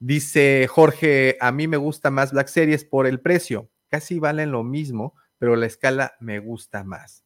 [0.00, 3.70] Dice Jorge, a mí me gusta más Black Series por el precio.
[3.88, 7.24] Casi valen lo mismo, pero la escala me gusta más.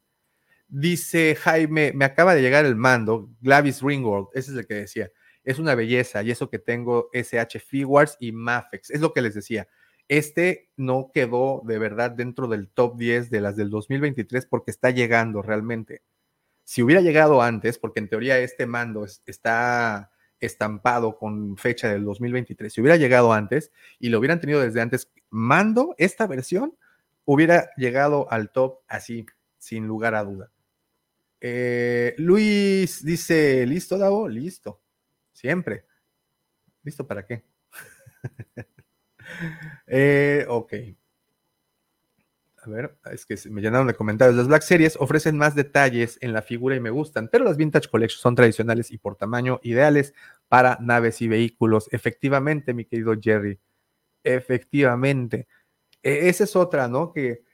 [0.68, 5.10] Dice Jaime, me acaba de llegar el mando, Glavis Ringworld, ese es el que decía.
[5.44, 9.32] Es una belleza y eso que tengo SH Figuarts y Mafex, es lo que les
[9.32, 9.66] decía.
[10.08, 14.90] Este no quedó de verdad dentro del top 10 de las del 2023 porque está
[14.90, 16.02] llegando realmente.
[16.66, 22.72] Si hubiera llegado antes, porque en teoría este mando está estampado con fecha del 2023,
[22.72, 26.76] si hubiera llegado antes y lo hubieran tenido desde antes, mando, esta versión
[27.24, 29.26] hubiera llegado al top así,
[29.58, 30.50] sin lugar a duda.
[31.40, 34.28] Eh, Luis dice, ¿listo, Davo?
[34.28, 34.82] Listo,
[35.32, 35.84] siempre.
[36.82, 37.44] ¿Listo para qué?
[39.86, 40.72] eh, ok.
[42.66, 44.36] A ver, es que me llenaron de comentarios.
[44.36, 47.88] Las Black Series ofrecen más detalles en la figura y me gustan, pero las Vintage
[47.88, 50.14] Collection son tradicionales y por tamaño ideales
[50.48, 51.88] para naves y vehículos.
[51.92, 53.60] Efectivamente, mi querido Jerry.
[54.24, 55.46] Efectivamente.
[56.02, 57.12] E, esa es otra, ¿no?
[57.12, 57.44] Que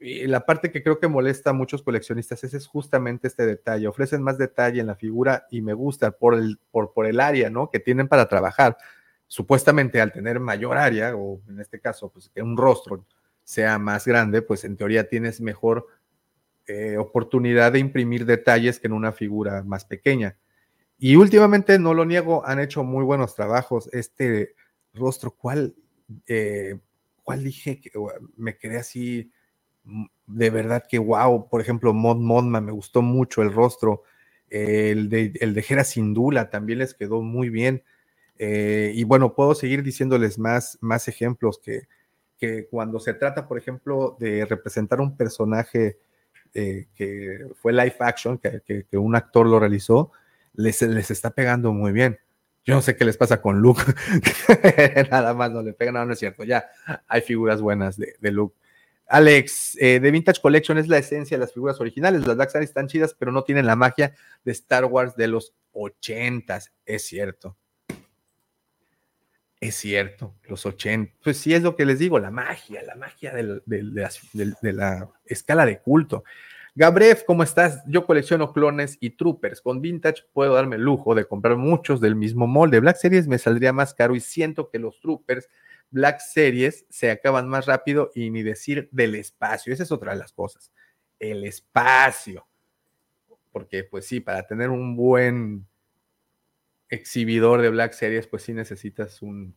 [0.00, 3.86] la parte que creo que molesta a muchos coleccionistas es justamente este detalle.
[3.88, 7.50] Ofrecen más detalle en la figura y me gusta por el, por, por el área,
[7.50, 7.68] ¿no?
[7.70, 8.78] Que tienen para trabajar.
[9.26, 13.04] Supuestamente al tener mayor área, o en este caso, pues un rostro
[13.44, 15.86] sea más grande, pues en teoría tienes mejor
[16.66, 20.36] eh, oportunidad de imprimir detalles que en una figura más pequeña.
[20.98, 23.88] Y últimamente, no lo niego, han hecho muy buenos trabajos.
[23.92, 24.54] Este
[24.94, 25.74] rostro, ¿cuál,
[26.28, 26.78] eh,
[27.24, 27.80] cuál dije?
[27.80, 27.90] Que,
[28.36, 29.32] me quedé así,
[29.84, 31.48] mm, de verdad que wow.
[31.48, 34.04] Por ejemplo, Mod Modma, me gustó mucho el rostro.
[34.50, 37.82] el, de, el de Jera Sindula también les quedó muy bien.
[38.38, 41.88] Eh, y bueno, puedo seguir diciéndoles más, más ejemplos que,
[42.42, 46.00] que cuando se trata, por ejemplo, de representar un personaje
[46.52, 50.10] eh, que fue live action, que, un actor lo realizó,
[50.54, 52.18] les, les está pegando muy bien.
[52.64, 53.80] Yo no sé qué les pasa con Luke.
[55.12, 56.42] Nada más no le pegan, no, no es cierto.
[56.42, 56.68] Ya
[57.06, 58.56] hay figuras buenas de, de Luke.
[59.06, 62.26] Alex, eh, de Vintage Collection es la esencia de las figuras originales.
[62.26, 66.72] Las Dark están chidas, pero no tienen la magia de Star Wars de los ochentas.
[66.86, 67.56] Es cierto.
[69.62, 71.14] Es cierto, los 80.
[71.22, 73.62] Pues sí es lo que les digo, la magia, la magia de,
[74.72, 76.24] la, escala de culto.
[76.74, 77.80] Gabrev, ¿cómo estás?
[77.86, 79.60] Yo colecciono clones y troopers.
[79.60, 82.80] Con vintage puedo darme el lujo de comprar muchos del mismo molde.
[82.80, 85.48] Black Series me saldría más caro y siento que los troopers
[85.92, 89.72] Black Series se acaban más rápido y ni decir del espacio.
[89.72, 90.72] Esa es otra de las cosas.
[91.20, 92.48] El espacio.
[93.52, 95.68] Porque pues sí, para tener un buen
[96.92, 99.54] exhibidor de Black Series, pues sí necesitas un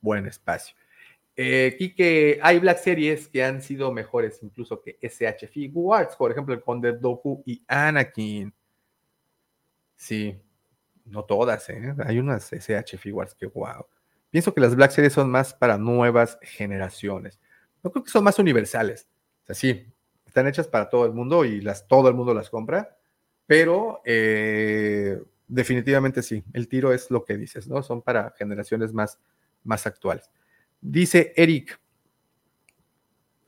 [0.00, 0.74] buen espacio.
[1.36, 6.52] Eh, que hay Black Series que han sido mejores incluso que SH Figuarts, por ejemplo,
[6.52, 8.52] el Conde Doku y Anakin.
[9.94, 10.36] Sí,
[11.04, 11.94] no todas, ¿eh?
[12.04, 13.86] Hay unas SH Figuarts que wow.
[14.30, 17.40] Pienso que las Black Series son más para nuevas generaciones.
[17.82, 19.08] No creo que son más universales.
[19.44, 19.86] O sea, sí,
[20.26, 22.96] están hechas para todo el mundo y las, todo el mundo las compra,
[23.46, 27.82] pero eh, definitivamente sí, el tiro es lo que dices, ¿no?
[27.82, 29.18] Son para generaciones más,
[29.64, 30.30] más actuales.
[30.80, 31.78] Dice Eric,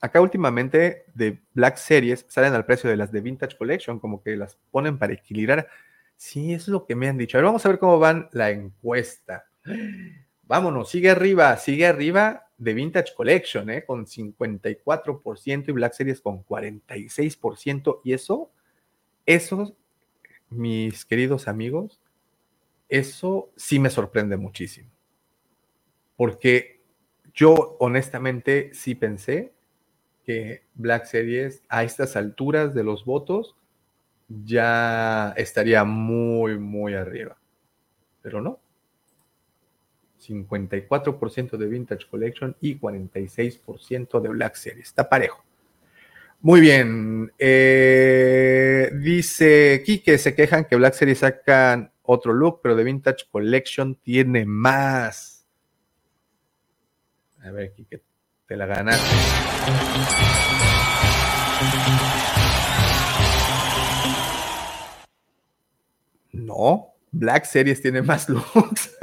[0.01, 4.37] acá últimamente de Black Series salen al precio de las de Vintage Collection, como que
[4.37, 5.69] las ponen para equilibrar.
[6.17, 7.37] Sí, eso es lo que me han dicho.
[7.37, 9.47] A ver, vamos a ver cómo van la encuesta.
[10.43, 13.85] Vámonos, sigue arriba, sigue arriba de Vintage Collection, ¿eh?
[13.85, 18.01] con 54% y Black Series con 46%.
[18.05, 18.53] Y eso,
[19.25, 19.77] eso
[20.53, 22.01] mis queridos amigos,
[22.89, 24.91] eso sí me sorprende muchísimo.
[26.17, 26.83] Porque
[27.33, 29.55] yo honestamente sí pensé
[30.25, 33.57] que Black Series a estas alturas de los votos
[34.29, 37.39] ya estaría muy, muy arriba.
[38.21, 38.61] Pero no.
[40.21, 44.89] 54% de Vintage Collection y 46% de Black Series.
[44.89, 45.45] Está parejo.
[46.43, 47.33] Muy bien.
[47.39, 53.95] Eh, dice Kike, se quejan que Black Series sacan otro look, pero de Vintage Collection
[53.95, 55.47] tiene más.
[57.45, 58.03] A ver, Kike,
[58.47, 59.07] te la ganaste.
[66.33, 68.97] No, Black Series tiene más looks.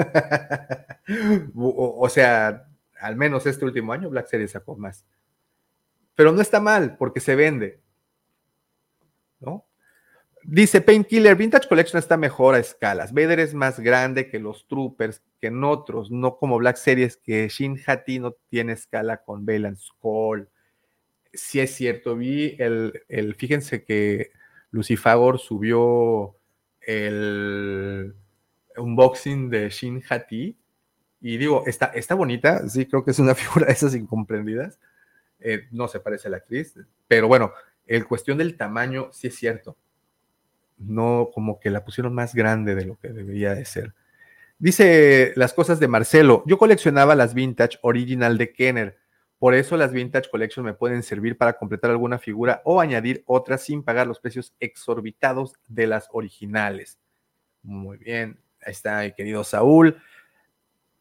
[1.55, 2.67] o, o sea,
[2.99, 5.05] al menos este último año Black Series sacó más.
[6.19, 7.79] Pero no está mal porque se vende.
[9.39, 9.65] ¿No?
[10.43, 13.13] Dice Painkiller, Vintage Collection está mejor a escalas.
[13.13, 17.47] Vader es más grande que los Troopers, que en otros, no como Black Series, que
[17.47, 20.49] Shin Hati no tiene escala con Balance Call.
[21.31, 24.31] Sí es cierto, vi el, el fíjense que
[24.71, 26.35] Lucifagor subió
[26.81, 28.13] el
[28.75, 30.57] unboxing de Shin Hati
[31.21, 34.77] y digo, está, está bonita, sí, creo que es una figura de esas incomprendidas.
[35.39, 36.75] Eh, no se parece a la actriz,
[37.07, 37.53] pero bueno,
[37.85, 39.77] el cuestión del tamaño sí es cierto.
[40.77, 43.93] No, como que la pusieron más grande de lo que debería de ser.
[44.57, 46.43] Dice las cosas de Marcelo.
[46.45, 48.97] Yo coleccionaba las vintage original de Kenner.
[49.37, 53.63] Por eso las vintage collection me pueden servir para completar alguna figura o añadir otras
[53.63, 56.99] sin pagar los precios exorbitados de las originales.
[57.63, 58.39] Muy bien.
[58.61, 59.97] Ahí está mi querido Saúl.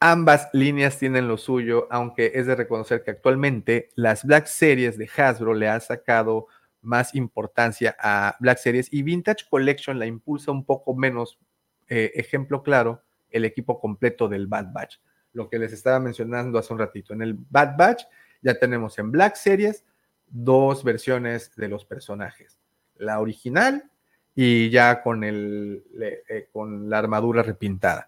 [0.00, 5.10] Ambas líneas tienen lo suyo, aunque es de reconocer que actualmente las Black Series de
[5.16, 6.46] Hasbro le ha sacado
[6.82, 11.40] más importancia a Black Series y Vintage Collection la impulsa un poco menos.
[11.88, 14.98] Eh, ejemplo claro, el equipo completo del Bad Batch.
[15.32, 17.12] Lo que les estaba mencionando hace un ratito.
[17.12, 18.04] En el Bad Batch
[18.40, 19.84] ya tenemos en Black Series
[20.28, 22.60] dos versiones de los personajes.
[22.96, 23.90] La original
[24.34, 28.07] y ya con, el, eh, con la armadura repintada.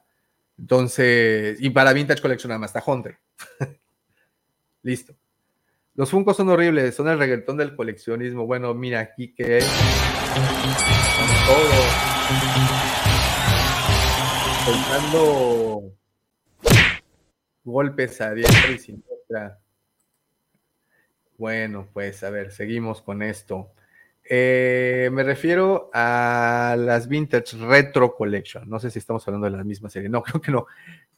[0.61, 2.21] Entonces, y para Vintage
[2.59, 3.19] más está Hunter.
[4.83, 5.15] Listo.
[5.95, 8.47] Los Funkos son horribles, son el reggaetón del coleccionismo.
[8.47, 9.65] Bueno, mira aquí que es.
[11.47, 11.73] todo.
[14.67, 15.93] Soltando
[17.65, 19.59] golpes a diestra y siniestra.
[21.39, 23.73] Bueno, pues a ver, seguimos con esto.
[24.25, 28.69] Eh, me refiero a las Vintage Retro Collection.
[28.69, 30.09] No sé si estamos hablando de la misma serie.
[30.09, 30.67] No, creo que no.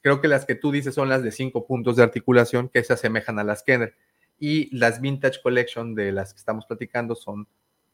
[0.01, 2.93] Creo que las que tú dices son las de cinco puntos de articulación que se
[2.93, 3.95] asemejan a las Kenner.
[4.39, 7.47] Y las Vintage Collection de las que estamos platicando son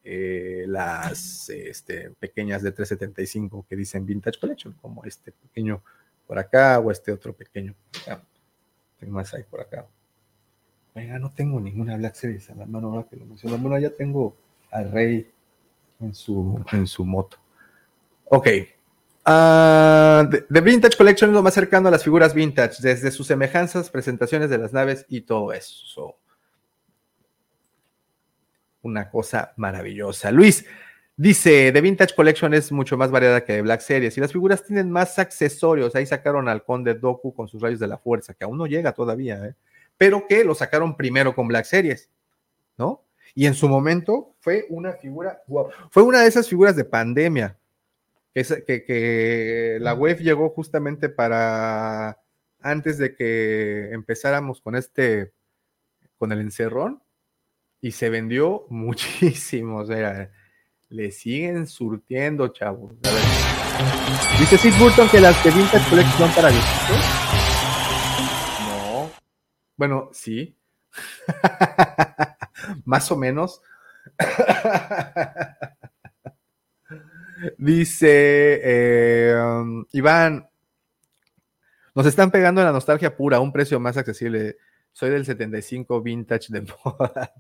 [0.05, 5.83] eh, las este, pequeñas de 375 que dicen Vintage Collection, como este pequeño
[6.27, 7.75] por acá o este otro pequeño.
[8.99, 9.87] tengo más ahí por acá.
[10.95, 13.59] Venga, no tengo ninguna Black Series a la mano ahora que lo menciono.
[13.59, 14.37] Bueno, ya tengo
[14.71, 15.31] al rey
[16.01, 17.39] en su, en su moto.
[18.25, 18.49] Ok.
[19.27, 23.91] Uh, The, Vintage Collection es lo más cercano a las figuras vintage, desde sus semejanzas,
[23.91, 26.17] presentaciones de las naves y todo eso.
[28.81, 30.31] Una cosa maravillosa.
[30.31, 30.65] Luis
[31.17, 34.65] dice: The Vintage Collection es mucho más variada que de Black Series y las figuras
[34.65, 35.95] tienen más accesorios.
[35.95, 38.93] Ahí sacaron al Conde Doku con sus rayos de la fuerza, que aún no llega
[38.93, 39.55] todavía, ¿eh?
[39.99, 42.09] pero que lo sacaron primero con Black Series,
[42.79, 43.03] ¿no?
[43.39, 45.41] Y en su momento fue una figura,
[45.91, 47.57] fue una de esas figuras de pandemia,
[48.35, 52.19] que, que, la web llegó justamente para
[52.61, 55.31] antes de que empezáramos con este,
[56.17, 57.01] con el encerrón,
[57.81, 60.33] y se vendió muchísimo, o sea,
[60.89, 62.93] le siguen surtiendo, chavos.
[64.41, 67.05] Dice Sid Burton que las de Vintage Collection son para viejitos.
[68.67, 69.11] No.
[69.77, 70.57] Bueno, sí.
[72.85, 73.63] más o menos.
[77.59, 79.35] Dice eh,
[79.93, 80.49] Iván,
[81.95, 84.57] nos están pegando la nostalgia pura un precio más accesible.
[84.93, 87.33] Soy del 75 vintage de moda.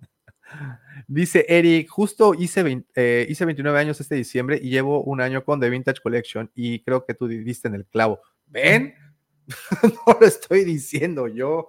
[1.07, 5.61] Dice Eric, justo hice, eh, hice 29 años este diciembre y llevo un año con
[5.61, 8.20] The Vintage Collection y creo que tú diste en el clavo.
[8.47, 8.95] ¿Ven?
[9.83, 11.68] no lo estoy diciendo yo,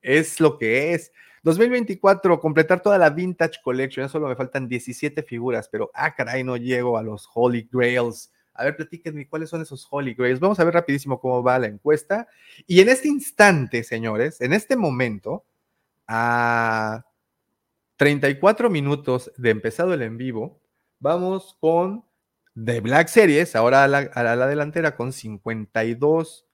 [0.00, 1.12] es lo que es.
[1.42, 4.08] 2024, completar toda la Vintage Collection.
[4.08, 8.32] Solo me faltan 17 figuras, pero ah, caray, no llego a los Holy Grails.
[8.54, 10.40] A ver, platíquenme cuáles son esos Holy Grails.
[10.40, 12.28] Vamos a ver rapidísimo cómo va la encuesta.
[12.66, 15.44] Y en este instante, señores, en este momento,
[16.06, 17.04] a
[17.96, 20.60] 34 minutos de empezado el en vivo,
[21.00, 22.04] vamos con
[22.54, 26.46] The Black Series, ahora a la, a la delantera con 52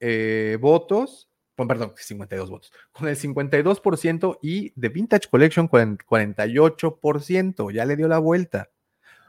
[0.00, 7.84] eh, votos perdón, 52 votos, con el 52% y de Vintage Collection con 48%, ya
[7.86, 8.68] le dio la vuelta.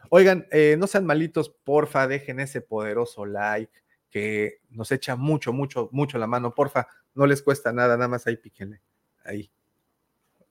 [0.10, 3.72] Oigan, eh, no sean malitos, porfa, dejen ese poderoso like
[4.10, 8.28] que nos echa mucho, mucho, mucho la mano, porfa, no les cuesta nada, nada más
[8.28, 8.82] ahí píquenle,
[9.24, 9.50] ahí.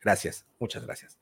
[0.01, 1.19] Gracias, muchas gracias.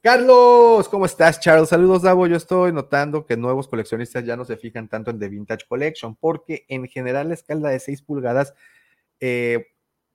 [0.00, 1.70] Carlos, ¿cómo estás, Charles?
[1.70, 2.26] Saludos, Davo.
[2.26, 6.14] Yo estoy notando que nuevos coleccionistas ya no se fijan tanto en The Vintage Collection,
[6.14, 8.52] porque en general la escala de 6 pulgadas
[9.20, 9.73] eh,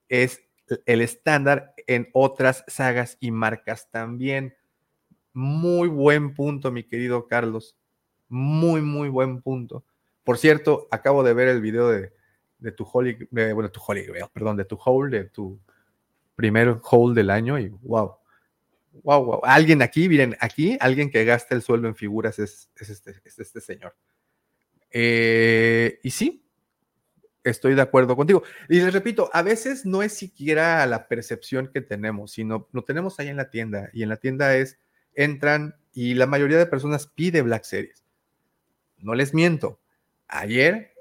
[0.09, 0.43] es
[0.85, 4.55] el estándar en otras sagas y marcas también.
[5.33, 7.77] Muy buen punto, mi querido Carlos.
[8.27, 9.85] Muy, muy buen punto.
[10.23, 12.11] Por cierto, acabo de ver el video de,
[12.73, 15.59] tu Holy, bueno, tu Holy perdón, de tu haul, de tu
[16.35, 18.19] primer haul del año y wow,
[19.03, 19.41] Wow, wow.
[19.43, 23.95] Alguien aquí, miren, aquí, alguien que gasta el sueldo en figuras es, este, este, señor.
[24.91, 26.43] Eh, y sí,
[27.43, 28.43] estoy de acuerdo contigo.
[28.67, 33.19] Y les repito, a veces no es siquiera la percepción que tenemos, sino lo tenemos
[33.19, 33.89] ahí en la tienda.
[33.93, 34.77] Y en la tienda es,
[35.15, 38.03] entran y la mayoría de personas pide Black Series.
[38.97, 39.79] No les miento.
[40.27, 40.93] Ayer,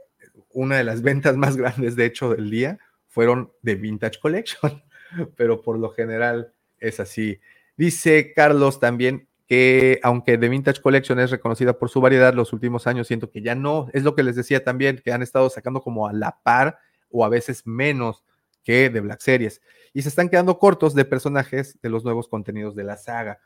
[0.51, 4.83] una de las ventas más grandes, de hecho, del día fueron de Vintage Collection,
[5.37, 7.41] pero por lo general es así.
[7.77, 12.87] Dice Carlos también que aunque The Vintage Collection es reconocida por su variedad, los últimos
[12.87, 15.81] años siento que ya no, es lo que les decía también, que han estado sacando
[15.81, 16.79] como a la par
[17.11, 18.25] o a veces menos
[18.63, 19.63] que de Black Series.
[19.95, 23.41] Y se están quedando cortos de personajes de los nuevos contenidos de la saga,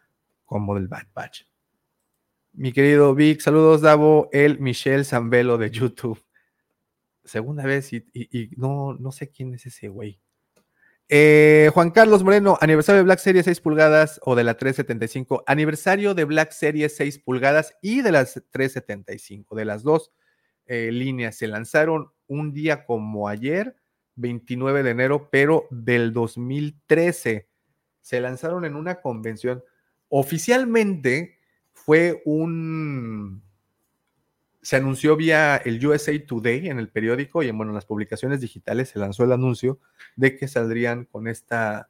[0.44, 1.44] como del Bad Batch.
[2.52, 6.20] Mi querido Vic, saludos, Davo, el Michelle Zambelo de YouTube.
[7.24, 10.20] Segunda vez y, y no, no sé quién es ese güey.
[11.08, 15.44] Eh, Juan Carlos Moreno, aniversario de Black Series 6 pulgadas o de la 375.
[15.46, 19.54] Aniversario de Black Series 6 pulgadas y de las 375.
[19.54, 20.12] De las dos
[20.66, 23.76] eh, líneas se lanzaron un día como ayer,
[24.14, 27.48] 29 de enero, pero del 2013.
[28.00, 29.62] Se lanzaron en una convención.
[30.08, 31.38] Oficialmente
[31.72, 33.42] fue un
[34.62, 38.90] se anunció vía el USA Today en el periódico y en, bueno, las publicaciones digitales
[38.90, 39.80] se lanzó el anuncio
[40.14, 41.88] de que saldrían con esta,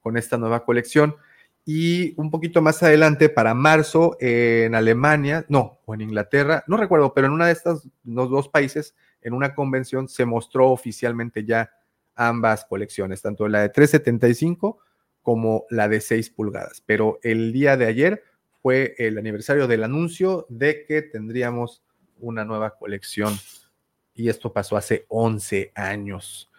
[0.00, 1.16] con esta nueva colección.
[1.64, 7.12] Y un poquito más adelante, para marzo, en Alemania, no, o en Inglaterra, no recuerdo,
[7.12, 11.70] pero en una de estas los dos países, en una convención, se mostró oficialmente ya
[12.14, 14.78] ambas colecciones, tanto la de 375
[15.22, 16.82] como la de 6 pulgadas.
[16.84, 18.22] Pero el día de ayer
[18.60, 21.82] fue el aniversario del anuncio de que tendríamos
[22.22, 23.34] una nueva colección.
[24.14, 26.50] Y esto pasó hace 11 años.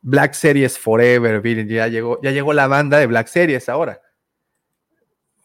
[0.00, 4.00] Black Series Forever, miren, ya llegó, ya llegó la banda de Black Series ahora.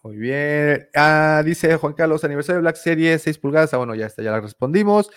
[0.03, 0.87] Muy bien.
[0.95, 3.73] Ah, dice Juan Carlos, aniversario de Black Series, 6 pulgadas.
[3.73, 5.09] Ah, bueno, ya está, ya la respondimos.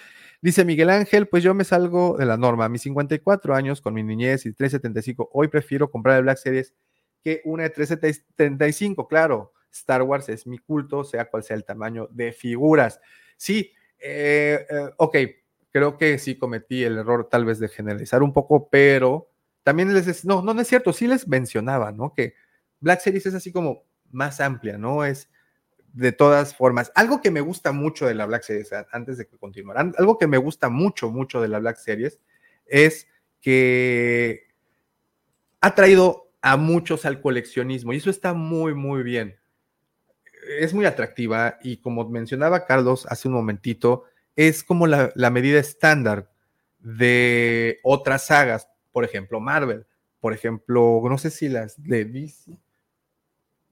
[0.42, 2.68] Dice Miguel Ángel, pues yo me salgo de la norma.
[2.68, 6.74] Mis 54 años, con mi niñez y 375, hoy prefiero comprar el Black Series
[7.22, 9.06] que una de 375.
[9.06, 13.00] Claro, Star Wars es mi culto, sea cual sea el tamaño de figuras.
[13.36, 15.16] Sí, eh, eh, ok,
[15.70, 19.30] creo que sí cometí el error tal vez de generalizar un poco, pero
[19.62, 22.14] también les, no, no, es cierto, sí les mencionaba, ¿no?
[22.14, 22.34] Que
[22.80, 25.04] Black Series es así como más amplia, ¿no?
[25.04, 25.30] Es
[25.92, 26.92] de todas formas.
[26.94, 30.26] Algo que me gusta mucho de la Black Series, antes de que continuaran, algo que
[30.26, 32.20] me gusta mucho, mucho de la Black Series
[32.66, 33.08] es
[33.40, 34.48] que
[35.60, 39.39] ha traído a muchos al coleccionismo y eso está muy, muy bien
[40.58, 44.04] es muy atractiva y como mencionaba Carlos hace un momentito,
[44.36, 46.30] es como la, medida estándar
[46.78, 49.86] de otras sagas, por ejemplo, Marvel,
[50.18, 52.58] por ejemplo, no sé si las de DC,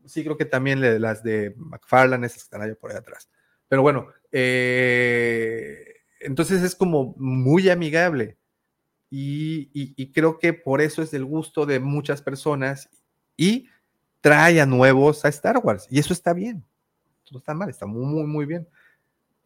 [0.05, 3.29] sí creo que también las de McFarlane, esas están allá por ahí atrás.
[3.69, 8.39] Pero bueno, eh, entonces es como muy amigable
[9.11, 12.91] y, y, creo que por eso es del gusto de muchas personas
[13.37, 13.69] y
[14.21, 15.87] trae a nuevos a Star Wars.
[15.91, 16.65] Y eso está bien.
[17.31, 18.67] No está mal, está muy, muy, muy bien.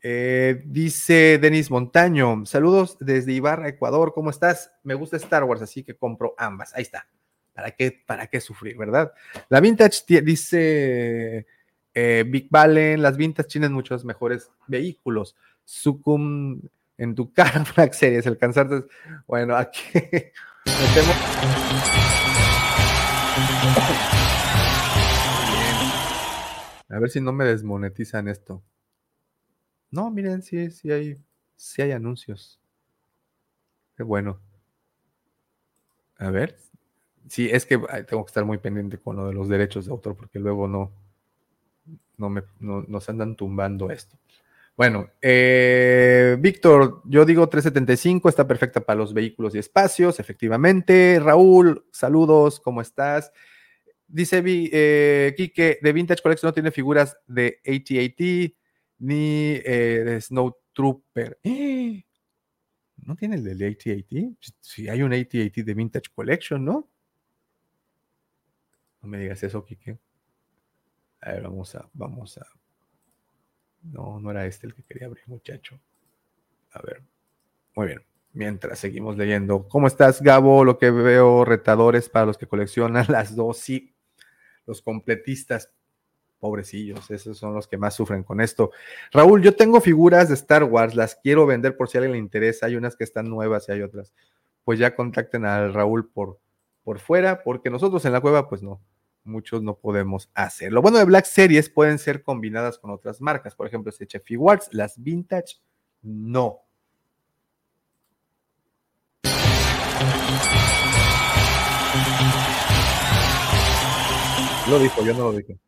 [0.04, 4.72] Eh, dice Denis Montaño, saludos desde Ibarra, Ecuador, ¿cómo estás?
[4.82, 6.74] Me gusta Star Wars, así que compro ambas.
[6.74, 7.06] Ahí está.
[7.52, 9.12] ¿Para qué, para qué sufrir, verdad?
[9.48, 11.46] La Vintage dice
[11.94, 15.36] eh, Big Valen, las Vintage tienen muchos mejores vehículos.
[15.64, 16.60] Sucum
[16.98, 18.84] en tu cara, Black Series, alcanzarte.
[19.26, 21.16] Bueno, aquí metemos.
[26.92, 28.62] A ver si no me desmonetizan esto.
[29.90, 31.18] No, miren, sí, sí hay,
[31.56, 32.60] sí hay anuncios.
[33.96, 34.38] Qué bueno.
[36.18, 36.58] A ver.
[37.28, 40.16] Sí, es que tengo que estar muy pendiente con lo de los derechos de autor
[40.16, 40.92] porque luego no,
[42.18, 44.18] no me, no, nos andan tumbando esto.
[44.76, 51.18] Bueno, eh, Víctor, yo digo 375, está perfecta para los vehículos y espacios, efectivamente.
[51.22, 53.32] Raúl, saludos, ¿cómo estás?
[54.12, 58.54] Dice eh, Kike, de Vintage Collection no tiene figuras de AT-AT
[58.98, 61.40] ni eh, de Snow Trooper.
[63.04, 64.36] ¿No tiene el del AT-AT?
[64.60, 66.90] Si hay un AT-AT de Vintage Collection, ¿no?
[69.00, 69.98] No me digas eso, Kike.
[71.22, 72.46] A ver, vamos a, vamos a.
[73.80, 75.80] No, no era este el que quería abrir, muchacho.
[76.72, 77.02] A ver.
[77.74, 78.02] Muy bien.
[78.34, 79.66] Mientras seguimos leyendo.
[79.68, 80.64] ¿Cómo estás, Gabo?
[80.64, 83.56] Lo que veo, retadores para los que coleccionan las dos.
[83.56, 83.94] Sí,
[84.66, 85.70] los completistas,
[86.38, 88.72] pobrecillos, esos son los que más sufren con esto.
[89.12, 92.66] Raúl, yo tengo figuras de Star Wars, las quiero vender por si alguien le interesa,
[92.66, 94.12] hay unas que están nuevas y hay otras.
[94.64, 96.40] Pues ya contacten al Raúl por,
[96.82, 98.80] por fuera, porque nosotros en la cueva, pues no,
[99.24, 100.72] muchos no podemos hacer.
[100.72, 104.24] Lo bueno de Black Series pueden ser combinadas con otras marcas, por ejemplo, este Chef
[104.72, 105.60] las Vintage,
[106.02, 106.62] no.
[114.68, 115.58] Lo dijo, yo no lo dije.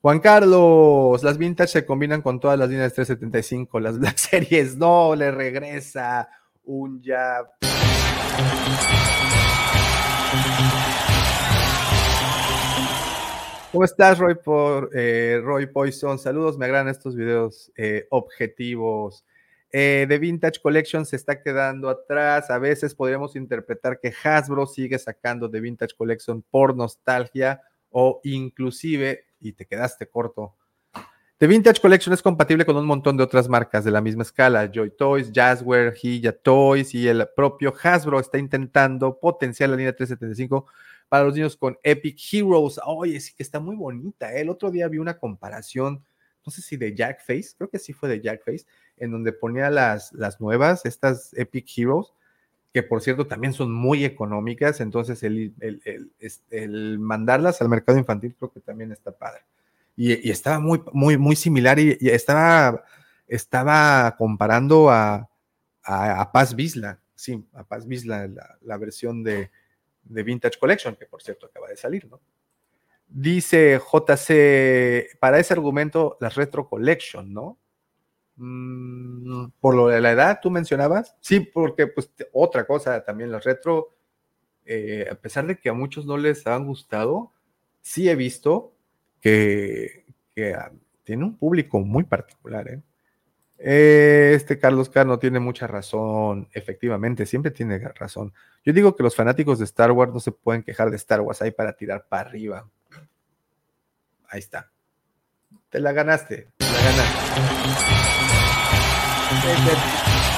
[0.00, 5.14] Juan Carlos, las vintage se combinan con todas las líneas 375, las Black Series no,
[5.16, 6.28] le regresa
[6.62, 7.48] un jab.
[13.72, 16.18] ¿Cómo estás, Roy, por, eh, Roy Poison?
[16.18, 19.24] Saludos, me agradan estos videos eh, objetivos.
[19.72, 22.50] Eh, The Vintage Collection se está quedando atrás.
[22.50, 27.60] A veces podríamos interpretar que Hasbro sigue sacando The Vintage Collection por nostalgia
[27.90, 30.54] o inclusive, y te quedaste corto,
[31.40, 34.70] The Vintage Collection es compatible con un montón de otras marcas de la misma escala,
[34.70, 40.66] Joy Toys, Jazzware, Hilla Toys y el propio Hasbro está intentando potenciar la línea 375
[41.08, 42.78] para los niños con Epic Heroes.
[42.84, 44.30] Oye, sí que está muy bonita.
[44.34, 44.42] ¿eh?
[44.42, 46.04] El otro día vi una comparación,
[46.44, 48.66] no sé si de Jack Face, creo que sí fue de Jack Face,
[48.98, 52.12] en donde ponía las, las nuevas, estas Epic Heroes,
[52.72, 55.54] que por cierto también son muy económicas, entonces el,
[56.50, 59.42] el, mandarlas al mercado infantil creo que también está padre.
[59.96, 62.84] Y, estaba muy, muy, muy similar y, estaba,
[63.26, 65.28] estaba comparando a,
[65.82, 68.28] a, Paz Vizla, sí, a Paz Vizla,
[68.62, 69.50] la versión de,
[70.04, 72.20] de Vintage Collection, que por cierto acaba de salir, ¿no?
[73.08, 77.58] Dice JC, para ese argumento, la Retro Collection, ¿no?
[78.42, 81.14] Mm, por lo de la edad, tú mencionabas.
[81.20, 83.90] Sí, porque pues otra cosa también, la retro,
[84.64, 87.32] eh, a pesar de que a muchos no les han gustado,
[87.82, 88.72] sí he visto
[89.20, 90.04] que,
[90.56, 90.72] ah,
[91.04, 92.82] tiene un público muy particular, ¿eh?
[93.58, 98.32] Este Carlos Cano tiene mucha razón, efectivamente, siempre tiene razón.
[98.64, 101.42] Yo digo que los fanáticos de Star Wars no se pueden quejar de Star Wars
[101.42, 102.70] ahí para tirar para arriba.
[104.28, 104.70] Ahí está.
[105.70, 107.30] Te la ganaste, te la ganaste.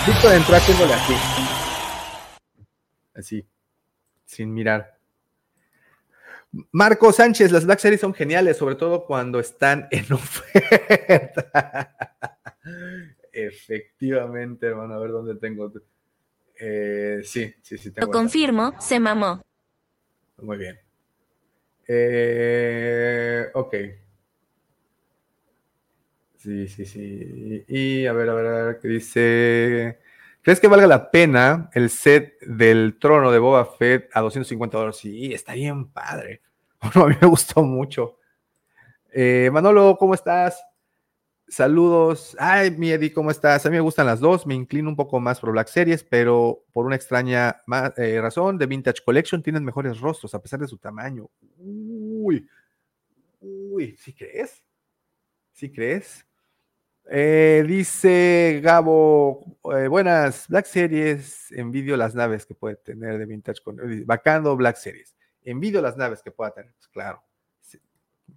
[0.06, 1.14] Víctor entró haciéndole así.
[3.14, 3.46] Así,
[4.26, 4.98] sin mirar.
[6.70, 11.96] Marco Sánchez, las Black Series son geniales, sobre todo cuando están en oferta.
[13.32, 15.72] Efectivamente, hermano, a ver dónde tengo.
[16.60, 17.90] Eh, sí, sí, sí.
[17.90, 19.40] Tengo Lo confirmo, se mamó.
[20.42, 20.78] Muy bien.
[21.88, 23.74] Eh, ok.
[26.42, 27.64] Sí, sí, sí.
[27.68, 30.00] Y a ver, a ver, a ver, ¿qué dice?
[30.42, 34.96] ¿Crees que valga la pena el set del trono de Boba Fett a 250 dólares?
[34.96, 36.42] Sí, está bien padre.
[36.80, 38.18] A mí me gustó mucho.
[39.12, 40.64] Eh, Manolo, ¿cómo estás?
[41.46, 42.36] Saludos.
[42.40, 43.64] Ay, mi Eddie, ¿cómo estás?
[43.64, 44.44] A mí me gustan las dos.
[44.44, 47.62] Me inclino un poco más por Black Series, pero por una extraña
[47.96, 51.30] eh, razón, de Vintage Collection tienen mejores rostros a pesar de su tamaño.
[51.58, 52.48] Uy,
[53.40, 54.64] uy, ¿sí crees?
[55.52, 56.26] ¿Sí crees?
[57.10, 63.62] Eh, dice Gabo, eh, buenas, Black Series, envidio las naves que puede tener de Vintage
[63.62, 65.16] con Bacando Black Series.
[65.44, 67.22] Envidio las naves que pueda tener, pues claro.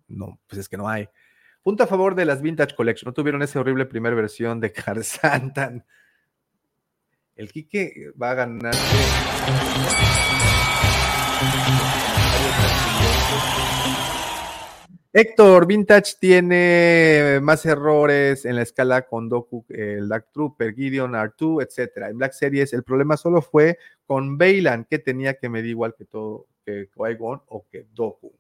[0.08, 1.08] No, pues es que no hay.
[1.64, 3.10] Punto a favor de las Vintage Collection.
[3.10, 5.86] No tuvieron esa horrible primera versión de Santan.
[7.36, 8.76] El Kike va a ganar.
[15.18, 21.64] Héctor, Vintage tiene más errores en la escala con Doku, el Dark Trooper, Gideon, R2,
[21.64, 22.10] etc.
[22.10, 26.04] En Black Series el problema solo fue con Bailan, que tenía que medir igual que
[26.04, 28.34] todo, que qui o que Doku.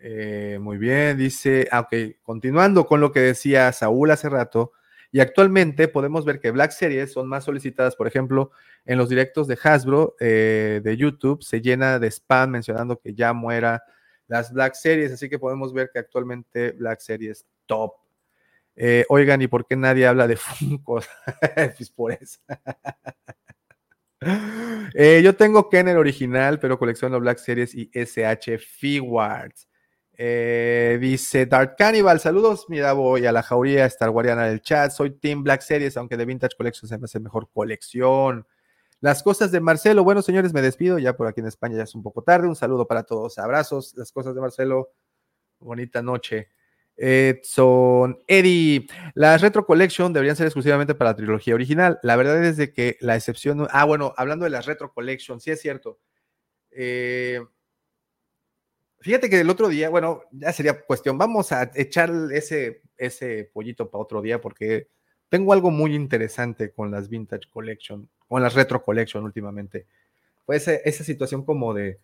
[0.00, 4.72] Eh, muy bien, dice, ah, ok, continuando con lo que decía Saúl hace rato,
[5.12, 8.50] y actualmente podemos ver que Black Series son más solicitadas, por ejemplo,
[8.86, 13.32] en los directos de Hasbro eh, de YouTube, se llena de spam mencionando que ya
[13.32, 13.84] muera
[14.26, 17.92] las Black Series, así que podemos ver que actualmente Black Series top.
[18.76, 21.00] Eh, oigan, ¿y por qué nadie habla de Funko?
[21.76, 22.40] pues por eso.
[25.22, 29.68] yo tengo Kenner original, pero colecciono Black Series y SH Figuarts.
[30.16, 35.10] Eh, dice Dark Cannibal, saludos, mira, voy a la jauría Star Guardiana del chat, soy
[35.10, 38.46] Team Black Series, aunque de Vintage Collection se me hace mejor colección.
[39.04, 41.94] Las cosas de Marcelo, bueno señores, me despido, ya por aquí en España ya es
[41.94, 44.92] un poco tarde, un saludo para todos, abrazos, las cosas de Marcelo,
[45.58, 46.48] bonita noche.
[47.42, 52.56] son Eddie, las Retro Collection deberían ser exclusivamente para la trilogía original, la verdad es
[52.56, 55.98] de que la excepción, ah bueno, hablando de las Retro Collection, sí es cierto,
[56.70, 57.42] eh,
[59.00, 63.90] Fíjate que el otro día, bueno, ya sería cuestión, vamos a echar ese, ese pollito
[63.90, 64.88] para otro día porque
[65.28, 69.86] tengo algo muy interesante con las Vintage Collection, con las Retro Collection últimamente.
[70.46, 71.98] Pues esa situación como de,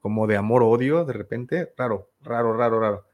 [0.00, 1.72] como de amor-odio de repente.
[1.76, 3.06] Raro, raro, raro, raro.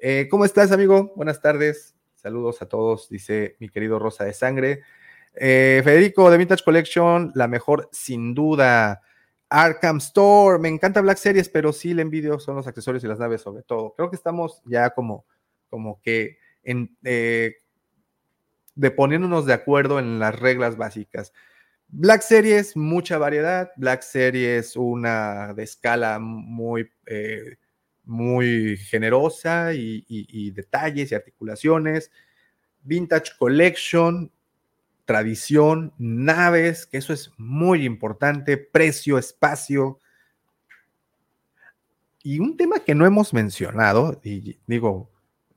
[0.00, 1.12] Eh, ¿Cómo estás, amigo?
[1.16, 1.94] Buenas tardes.
[2.14, 4.82] Saludos a todos, dice mi querido Rosa de Sangre.
[5.34, 9.02] Eh, Federico de Vintage Collection, la mejor sin duda.
[9.48, 13.18] Arkham Store, me encanta Black Series, pero sí le envidio son los accesorios y las
[13.18, 13.94] naves sobre todo.
[13.96, 15.24] Creo que estamos ya como,
[15.70, 17.56] como que en, eh,
[18.74, 21.32] de poniéndonos de acuerdo en las reglas básicas.
[21.88, 23.72] Black Series, mucha variedad.
[23.76, 27.56] Black Series, una de escala muy, eh,
[28.04, 32.10] muy generosa y, y detalles y articulaciones.
[32.82, 34.30] Vintage Collection,
[35.04, 39.98] tradición, naves, que eso es muy importante, precio, espacio.
[42.22, 45.10] Y un tema que no hemos mencionado, y digo,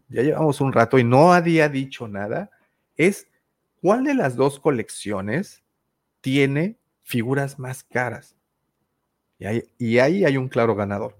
[0.07, 2.49] ya llevamos un rato y no había dicho nada,
[2.95, 3.27] es
[3.81, 5.63] cuál de las dos colecciones
[6.21, 8.37] tiene figuras más caras.
[9.77, 11.19] Y ahí, hay un claro ganador.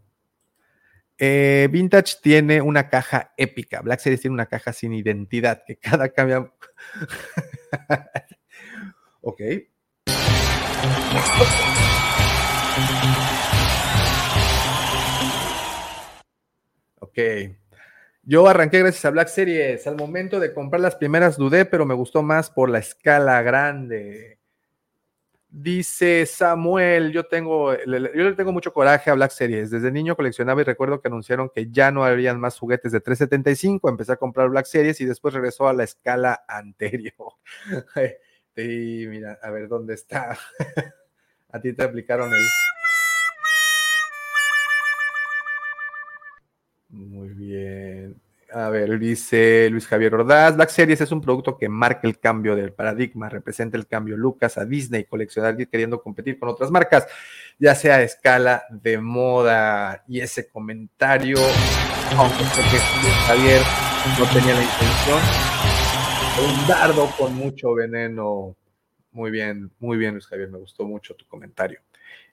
[1.18, 3.82] Eh, Vintage tiene una caja épica.
[3.82, 6.40] Black Series tiene una caja sin identidad, que cada cambia.
[9.22, 9.42] ok.
[17.00, 17.20] Ok.
[18.24, 19.88] Yo arranqué gracias a Black Series.
[19.88, 24.41] Al momento de comprar las primeras dudé, pero me gustó más por la escala grande.
[25.54, 29.70] Dice Samuel, yo tengo, yo le tengo mucho coraje a Black Series.
[29.70, 33.90] Desde niño coleccionaba y recuerdo que anunciaron que ya no habrían más juguetes de 375.
[33.90, 37.34] Empecé a comprar Black Series y después regresó a la escala anterior.
[38.56, 40.38] y mira, a ver dónde está.
[41.52, 42.40] a ti te aplicaron el.
[46.88, 48.16] Muy bien.
[48.54, 52.54] A ver, dice Luis Javier Ordaz, Black Series es un producto que marca el cambio
[52.54, 57.08] del paradigma, representa el cambio Lucas a Disney, coleccionar queriendo competir con otras marcas,
[57.58, 60.04] ya sea a escala de moda.
[60.06, 61.38] Y ese comentario,
[62.18, 63.62] aunque sé que Luis Javier
[64.20, 65.20] no tenía la intención,
[66.46, 68.58] un dardo con mucho veneno.
[69.14, 71.80] Muy bien, muy bien, Luis Javier, me gustó mucho tu comentario.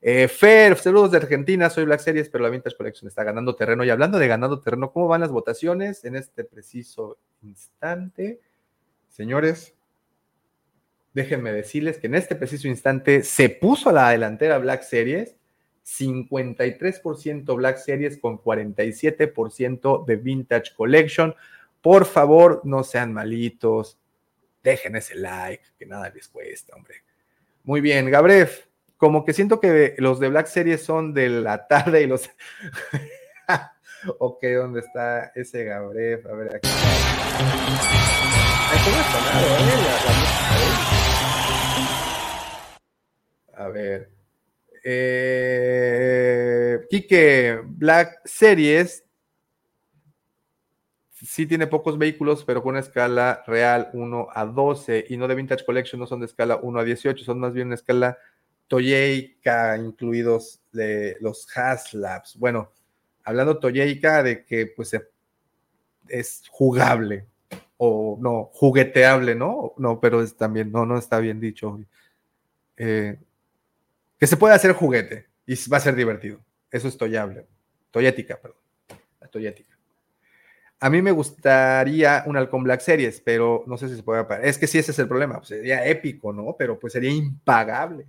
[0.01, 3.85] Eh, Fer, saludos de Argentina, soy Black Series, pero la Vintage Collection está ganando terreno.
[3.85, 8.41] Y hablando de ganando terreno, ¿cómo van las votaciones en este preciso instante?
[9.09, 9.75] Señores,
[11.15, 15.37] déjenme decirles que en este preciso instante se puso a la delantera Black Series,
[15.85, 21.35] 53% Black Series con 47% de Vintage Collection.
[21.81, 23.99] Por favor, no sean malitos,
[24.63, 27.03] dejen ese like, que nada les cuesta, hombre.
[27.65, 28.49] Muy bien, Gabriel
[28.99, 32.29] como que siento que los de Black Series son de la tarde y los.
[34.19, 36.23] ok, ¿dónde está ese Gabriel?
[36.29, 36.69] A ver, aquí.
[43.55, 44.11] A ver.
[44.85, 49.05] Eh, Quique, Black Series
[51.13, 55.35] sí tiene pocos vehículos, pero con una escala real 1 a 12 y no de
[55.35, 58.19] Vintage Collection, no son de escala 1 a 18, son más bien una escala
[58.69, 62.37] Toyeica, incluidos de los Haslabs.
[62.39, 62.71] Bueno,
[63.25, 64.97] hablando Toyeica de que pues
[66.09, 67.27] es jugable
[67.79, 69.73] o no, jugueteable, ¿no?
[69.79, 71.81] No, pero es también, no, no está bien dicho.
[72.77, 73.19] Eh,
[74.19, 76.41] que se puede hacer juguete y va a ser divertido.
[76.71, 77.47] Eso es toyable.
[77.91, 78.59] Toyética, perdón.
[79.21, 79.77] La toyética.
[80.81, 84.25] A mí me gustaría un Halcón Black Series, pero no sé si se puede.
[84.43, 85.37] Es que sí, ese es el problema.
[85.39, 86.55] Pues sería épico, ¿no?
[86.57, 88.07] Pero pues sería impagable.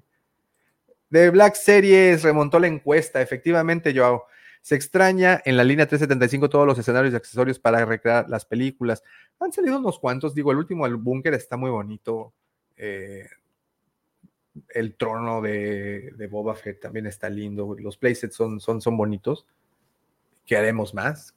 [1.09, 3.21] De Black Series remontó la encuesta.
[3.21, 4.25] Efectivamente, Joao.
[4.61, 9.03] Se extraña en la línea 375 todos los escenarios y accesorios para recrear las películas.
[9.39, 10.35] Han salido unos cuantos.
[10.35, 12.33] Digo, el último, el búnker, está muy bonito.
[12.75, 13.27] Eh,
[14.69, 17.75] el trono de, Boba Fett también está lindo.
[17.79, 19.47] Los playsets son, son, son bonitos.
[20.45, 21.33] ¿Qué haremos más?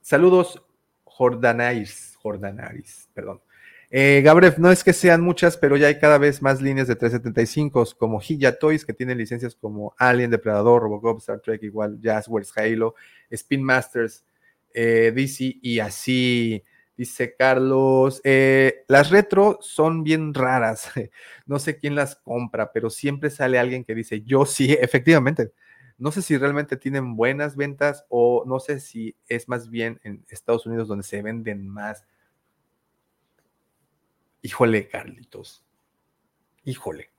[0.00, 0.62] Saludos,
[1.04, 2.16] Jordanaris.
[2.22, 3.42] Jordanaris, perdón.
[3.94, 6.96] Eh, Gabriel, no es que sean muchas, pero ya hay cada vez más líneas de
[6.96, 12.56] 375 como Hilla Toys, que tienen licencias como Alien, Depredador, Robocop, Star Trek, igual Jazzwares,
[12.56, 12.94] Halo,
[13.28, 14.24] Spin Masters,
[14.72, 16.64] eh, DC y así.
[16.96, 20.90] Dice Carlos, eh, las retro son bien raras.
[21.44, 25.52] No sé quién las compra, pero siempre sale alguien que dice, yo sí, efectivamente.
[25.98, 30.24] No sé si realmente tienen buenas ventas o no sé si es más bien en
[30.30, 32.06] Estados Unidos donde se venden más
[34.42, 35.64] híjole, Carlitos,
[36.64, 37.10] híjole,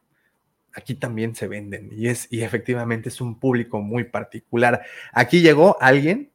[0.74, 4.84] aquí también se venden y es y efectivamente es un público muy particular.
[5.11, 6.32] Aquí llegó alguien,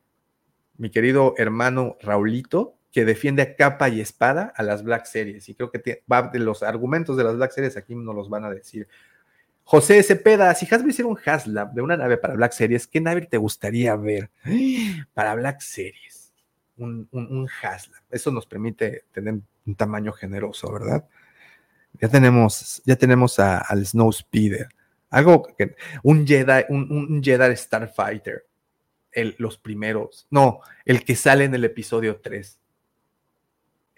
[0.77, 5.55] mi querido hermano Raulito, que defiende a capa y espada a las Black Series y
[5.55, 8.51] creo que va de los argumentos de las Black Series aquí nos los van a
[8.51, 8.89] decir.
[9.65, 13.27] José Cepeda, si Hasbro hiciera un Haslab de una nave para Black Series, ¿qué nave
[13.27, 14.31] te gustaría ver
[15.13, 16.33] para Black Series?
[16.79, 18.01] Un, un, Haslab.
[18.11, 21.09] Eso nos permite tener un tamaño generoso, ¿verdad?
[22.01, 24.69] Ya tenemos, ya tenemos al Snow Speeder.
[25.11, 25.77] Algo que.
[26.03, 28.47] Un Jedi, un, un Jedi Starfighter.
[29.39, 30.27] Los primeros.
[30.31, 32.61] No, el que sale en el episodio 3.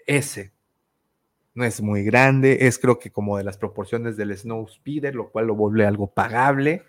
[0.07, 0.51] Ese
[1.53, 5.29] no es muy grande, es creo que como de las proporciones del Snow Speeder, lo
[5.29, 6.83] cual lo vuelve algo pagable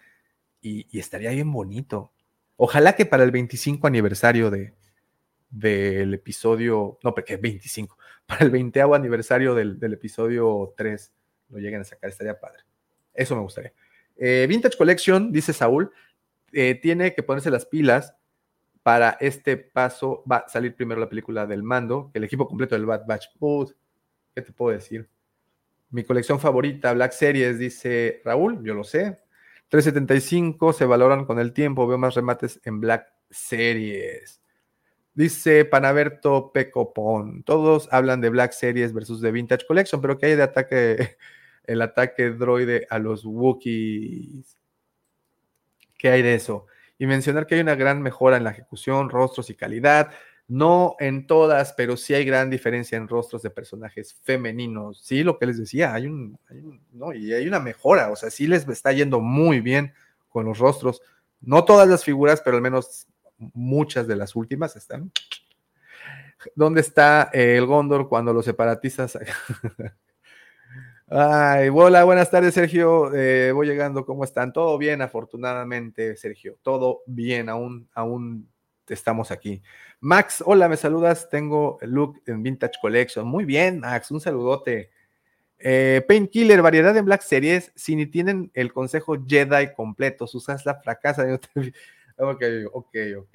[0.61, 2.13] y, estaría bien bonito.
[2.57, 4.75] Ojalá que para el 25 aniversario de,
[5.51, 11.13] del episodio, no, porque 25, para el 20 aniversario del, episodio 3
[11.51, 12.63] lo lleguen a sacar, estaría padre.
[13.13, 13.73] Eso me gustaría.
[14.17, 15.91] Eh, Vintage Collection, dice Saúl,
[16.53, 18.15] eh, tiene que ponerse las pilas
[18.83, 20.25] para este paso.
[20.31, 23.27] Va a salir primero la película del mando, el equipo completo del Bad Batch.
[24.35, 25.09] ¿Qué te puedo decir?
[25.91, 29.19] Mi colección favorita, Black Series, dice Raúl, yo lo sé.
[29.69, 34.42] 375 se valoran con el tiempo, veo más remates en Black Series.
[35.15, 40.37] Dice Panaberto Pecopón, todos hablan de Black Series versus de Vintage Collection, pero ¿qué hay
[40.37, 41.17] de ataque,
[41.65, 44.57] el ataque droide a los Wookiees?
[45.99, 46.67] ¿Qué hay de eso?
[46.99, 50.13] Y mencionar que hay una gran mejora en la ejecución, rostros y calidad.
[50.49, 55.01] No en todas, pero sí hay gran diferencia en rostros de personajes femeninos.
[55.03, 56.39] Sí, lo que les decía, hay un,
[56.93, 59.93] no, y hay una mejora, o sea, sí les está yendo muy bien
[60.29, 61.03] con los rostros.
[61.41, 63.07] No todas las figuras, pero al menos
[63.55, 65.11] muchas de las últimas están.
[66.55, 69.19] ¿Dónde está el Gondor cuando los separatistas?
[71.09, 73.15] Ay, hola, buenas tardes, Sergio.
[73.15, 74.53] Eh, voy llegando, ¿cómo están?
[74.53, 76.57] Todo bien, afortunadamente, Sergio.
[76.63, 78.49] Todo bien, aún, aún
[78.89, 79.63] estamos aquí.
[80.01, 81.29] Max, hola, me saludas.
[81.29, 83.27] Tengo el look en Vintage Collection.
[83.27, 84.91] Muy bien, Max, un saludote.
[85.59, 87.73] Eh, Painkiller, variedad en Black Series.
[87.77, 91.27] Si ni tienen el consejo Jedi completo, usas la fracasa.
[92.23, 92.43] Ok,
[92.73, 93.35] ok, ok.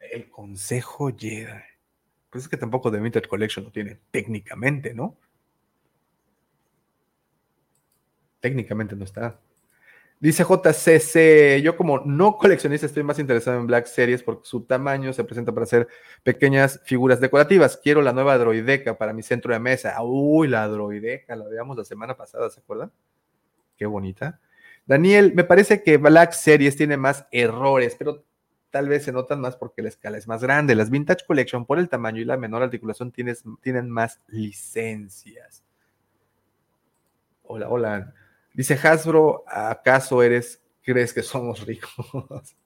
[0.00, 1.46] El consejo Jedi.
[2.30, 5.16] Pues es que tampoco de Vintage Collection lo tiene técnicamente, ¿no?
[8.46, 9.40] técnicamente no está.
[10.18, 15.12] Dice JCC, yo como no coleccionista estoy más interesado en Black Series porque su tamaño
[15.12, 15.88] se presenta para hacer
[16.22, 17.76] pequeñas figuras decorativas.
[17.76, 19.94] Quiero la nueva droideca para mi centro de mesa.
[20.02, 22.90] Uy, la droideca, la veíamos la semana pasada, ¿se acuerdan?
[23.76, 24.40] Qué bonita.
[24.86, 28.24] Daniel, me parece que Black Series tiene más errores, pero
[28.70, 30.74] tal vez se notan más porque la escala es más grande.
[30.74, 35.62] Las Vintage Collection, por el tamaño y la menor articulación, tienen más licencias.
[37.42, 38.14] Hola, hola.
[38.56, 41.92] Dice Hasbro, ¿acaso eres, crees que somos ricos?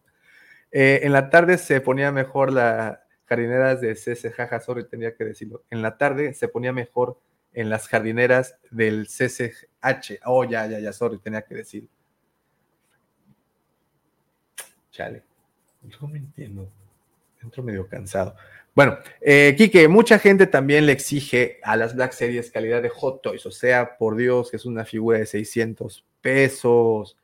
[0.72, 4.32] Eh, en la tarde se ponía mejor las jardineras de CC,
[4.64, 5.64] sorry, tenía que decirlo.
[5.68, 7.18] En la tarde se ponía mejor
[7.52, 10.20] en las jardineras del CCH.
[10.26, 11.88] Oh, ya, ya, ya, sorry, tenía que decir.
[14.92, 15.24] Chale,
[16.00, 16.70] no me entiendo.
[17.42, 18.36] Entro medio cansado.
[18.74, 23.20] Bueno, eh, Quique, mucha gente también le exige a las Black Series calidad de Hot
[23.20, 27.16] Toys, o sea, por Dios, que es una figura de 600 pesos.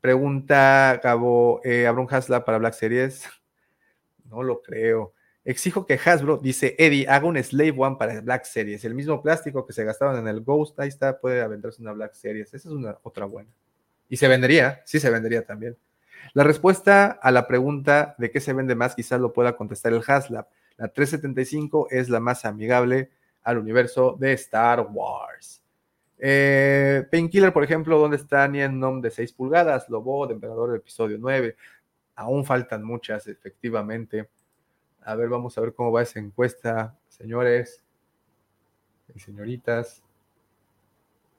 [0.00, 3.24] Pregunta Gabo, eh, ¿habrá un Hasla para Black Series?
[4.30, 5.12] No lo creo.
[5.44, 8.84] Exijo que Hasbro, dice Eddie, haga un Slave One para Black Series.
[8.84, 12.14] El mismo plástico que se gastaban en el Ghost, ahí está, puede venderse una Black
[12.14, 12.54] Series.
[12.54, 13.50] Esa es una otra buena.
[14.08, 15.76] Y se vendería, sí se vendería también.
[16.34, 20.02] La respuesta a la pregunta de qué se vende más quizás lo pueda contestar el
[20.06, 20.46] Haslab.
[20.76, 23.10] La 375 es la más amigable
[23.42, 25.62] al universo de Star Wars.
[26.18, 29.88] Eh, Painkiller, por ejemplo, ¿dónde está Nom de 6 pulgadas?
[29.88, 31.56] Lobo de Emperador del episodio 9.
[32.16, 34.28] Aún faltan muchas, efectivamente.
[35.02, 37.82] A ver, vamos a ver cómo va esa encuesta, señores
[39.14, 40.02] y señoritas.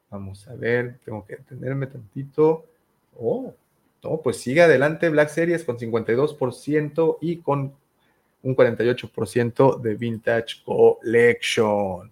[0.09, 2.65] Vamos a ver, tengo que detenerme tantito.
[3.17, 3.53] Oh,
[4.03, 7.73] no, pues sigue adelante Black Series con 52% y con
[8.43, 12.11] un 48% de Vintage Collection.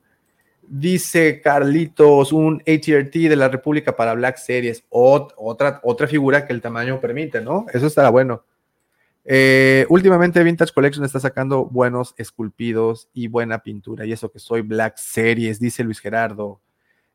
[0.62, 4.84] Dice Carlitos, un ATRT de la República para Black Series.
[4.90, 7.66] otra, otra figura que el tamaño permite, ¿no?
[7.74, 8.44] Eso estará bueno.
[9.26, 14.06] Eh, últimamente Vintage Collection está sacando buenos esculpidos y buena pintura.
[14.06, 16.62] Y eso que soy Black Series, dice Luis Gerardo.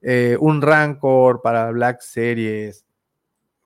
[0.03, 2.84] Eh, un Rancor para Black Series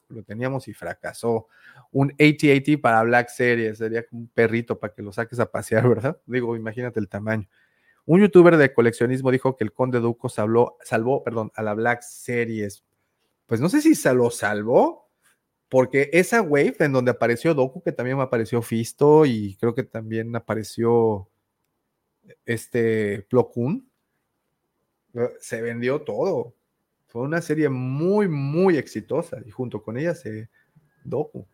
[0.09, 1.48] lo teníamos y fracasó.
[1.90, 5.88] Un AT-AT para Black Series, sería como un perrito para que lo saques a pasear,
[5.88, 6.20] ¿verdad?
[6.26, 7.48] Digo, imagínate el tamaño.
[8.06, 11.22] Un youtuber de coleccionismo dijo que el Conde Duco salvó, salvó
[11.54, 12.84] a la Black Series.
[13.46, 15.09] Pues no sé si se lo salvó,
[15.68, 20.34] porque esa wave en donde apareció Doku, que también apareció Fisto y creo que también
[20.34, 21.28] apareció
[22.46, 23.88] este Plo Koon,
[25.40, 26.54] se vendió todo.
[27.22, 30.48] Una serie muy, muy exitosa y junto con ella se
[31.04, 31.46] Doku.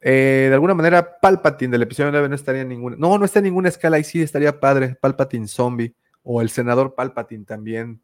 [0.00, 2.96] Eh, de alguna manera, Palpatine del episodio 9 no estaría en ninguna.
[2.98, 4.96] No, no está en ninguna escala y sí estaría padre.
[5.00, 8.00] Palpatine Zombie o el senador Palpatine también.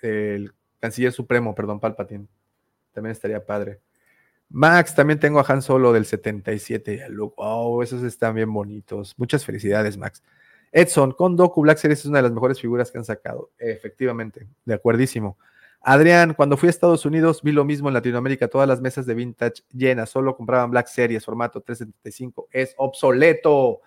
[0.00, 2.26] El canciller supremo, perdón, Palpatine.
[2.92, 3.80] También estaría padre.
[4.48, 9.14] Max, también tengo a Han Solo del 77 Oh, esos están bien bonitos.
[9.16, 10.22] Muchas felicidades, Max.
[10.74, 13.50] Edson, con Doku Black Series es una de las mejores figuras que han sacado.
[13.58, 15.36] Efectivamente, de acuerdísimo.
[15.82, 19.14] Adrián, cuando fui a Estados Unidos vi lo mismo en Latinoamérica, todas las mesas de
[19.14, 23.80] vintage llenas, solo compraban Black Series, formato 375, es obsoleto.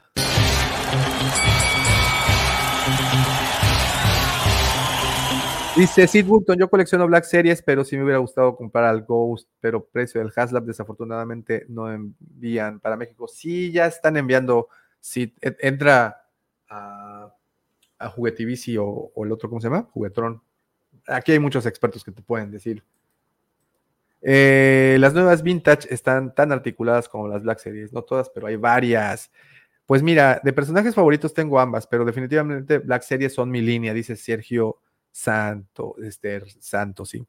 [5.75, 9.49] Dice Sid Woolton, yo colecciono Black Series, pero sí me hubiera gustado comprar al Ghost,
[9.59, 13.27] pero precio del Haslab desafortunadamente no envían para México.
[13.27, 14.67] Sí, ya están enviando,
[14.99, 16.24] si entra
[16.75, 17.35] a,
[17.99, 19.87] a Juguetivici o, el otro, ¿cómo se llama?
[19.91, 20.41] Juguetrón.
[21.07, 22.83] Aquí hay muchos expertos que te pueden decir.
[24.21, 28.55] Eh, las nuevas vintage están tan articuladas como las Black Series, no todas, pero hay
[28.55, 29.31] varias.
[29.85, 34.15] Pues mira, de personajes favoritos tengo ambas, pero definitivamente Black Series son mi línea, dice
[34.15, 34.79] Sergio
[35.11, 37.25] Santo, este, Santo, sí.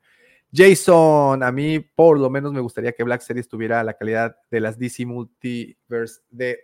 [0.52, 4.60] Jason, a mí por lo menos me gustaría que Black Series tuviera la calidad de
[4.60, 6.60] las DC Multiverse de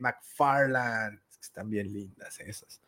[1.43, 2.81] Están bien lindas esas.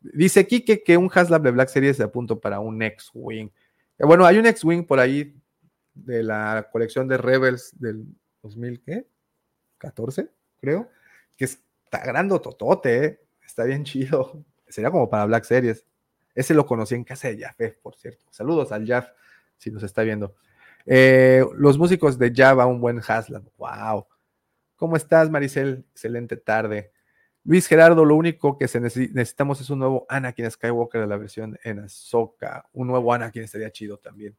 [0.00, 3.50] Dice Kike que un Haslab de Black Series se apunta para un X-Wing.
[3.98, 5.34] Eh, bueno, hay un X-Wing por ahí
[5.94, 8.06] de la colección de Rebels del
[8.42, 10.28] 2014,
[10.60, 10.90] creo,
[11.36, 13.20] que está grande totote, ¿eh?
[13.46, 14.44] está bien chido.
[14.68, 15.86] Sería como para Black Series.
[16.34, 18.24] Ese lo conocí en casa de Jaffe, por cierto.
[18.30, 19.08] Saludos al Jaff,
[19.56, 20.34] si nos está viendo.
[20.86, 23.44] Eh, los músicos de Java, un buen Haslam.
[23.56, 24.06] ¡Wow!
[24.74, 25.84] ¿Cómo estás, Maricel?
[25.92, 26.93] Excelente tarde.
[27.46, 31.80] Luis Gerardo, lo único que necesitamos es un nuevo Anakin Skywalker de la versión en
[31.80, 32.66] Ahsoka.
[32.72, 34.34] Un nuevo Anakin estaría chido también.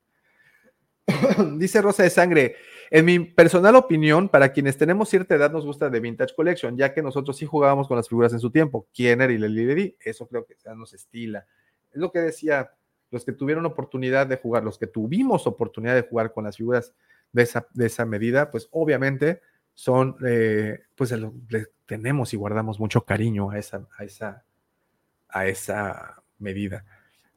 [1.58, 2.56] Dice Rosa de Sangre,
[2.90, 6.96] en mi personal opinión, para quienes tenemos cierta edad nos gusta de Vintage Collection, ya
[6.96, 10.44] que nosotros sí jugábamos con las figuras en su tiempo, Kiener y Lely eso creo
[10.48, 11.46] que ya nos estila.
[11.92, 12.72] Es lo que decía,
[13.12, 16.96] los que tuvieron oportunidad de jugar, los que tuvimos oportunidad de jugar con las figuras
[17.32, 19.42] de esa medida, pues obviamente
[19.76, 21.14] son, eh, pues
[21.86, 24.46] tenemos y guardamos mucho cariño a esa, a esa,
[25.30, 26.86] a esa medida.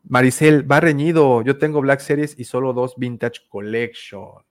[0.04, 1.42] Maricel, va reñido.
[1.42, 4.42] Yo tengo Black Series y solo dos Vintage Collection.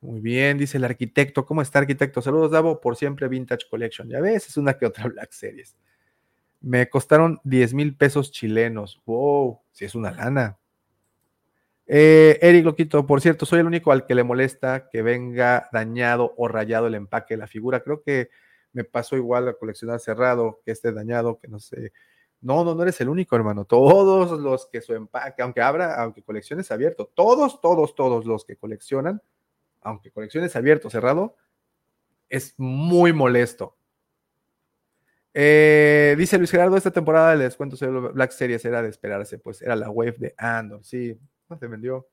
[0.00, 1.44] Muy bien, dice el arquitecto.
[1.44, 2.22] ¿Cómo está, arquitecto?
[2.22, 4.08] Saludos, Davo, por siempre Vintage Collection.
[4.08, 5.76] Ya ves, es una que otra Black Series.
[6.60, 9.00] Me costaron 10 mil pesos chilenos.
[9.06, 10.58] Wow, si es una lana.
[11.90, 16.34] Eh, Eric Loquito, por cierto, soy el único al que le molesta que venga dañado
[16.36, 17.80] o rayado el empaque de la figura.
[17.80, 18.28] Creo que
[18.72, 21.92] me pasó igual a coleccionar cerrado, que esté dañado, que no sé.
[22.42, 23.64] No, no, no eres el único, hermano.
[23.64, 28.56] Todos los que su empaque, aunque abra, aunque colecciones abierto, todos, todos, todos los que
[28.56, 29.22] coleccionan,
[29.80, 31.36] aunque colecciones abierto, cerrado,
[32.28, 33.76] es muy molesto.
[35.32, 39.62] Eh, dice Luis Gerardo, esta temporada el descuento sobre Black Series era de esperarse, pues
[39.62, 41.18] era la wave de Andor, sí,
[41.56, 42.08] se vendió.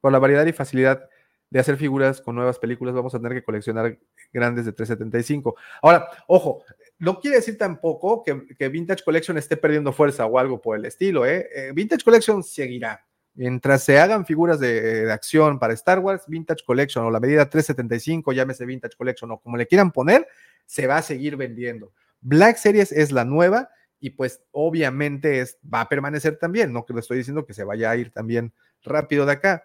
[0.00, 1.08] Por la variedad y facilidad
[1.50, 3.98] de hacer figuras con nuevas películas, vamos a tener que coleccionar
[4.32, 5.56] grandes de 375.
[5.82, 6.64] Ahora, ojo,
[6.98, 11.24] no quiere decir tampoco que, Vintage Collection esté perdiendo fuerza o algo por el estilo,
[11.26, 11.48] ¿eh?
[11.54, 13.04] eh Vintage Collection seguirá.
[13.34, 17.48] Mientras se hagan figuras de, de, acción para Star Wars, Vintage Collection o la medida
[17.48, 20.26] 375, llámese Vintage Collection o como le quieran poner,
[20.66, 21.92] se va a seguir vendiendo.
[22.20, 23.70] Black Series es la nueva
[24.04, 27.90] y pues obviamente es, va a permanecer también, no que estoy diciendo que se vaya
[27.90, 28.52] a ir también
[28.82, 29.64] rápido de acá.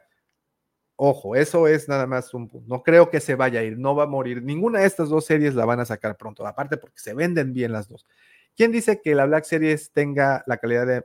[0.95, 2.65] Ojo, eso es nada más un punto.
[2.69, 4.41] No creo que se vaya a ir, no va a morir.
[4.41, 7.73] Ninguna de estas dos series la van a sacar pronto, aparte porque se venden bien
[7.73, 8.07] las dos.
[8.55, 11.03] ¿Quién dice que la Black Series tenga la calidad de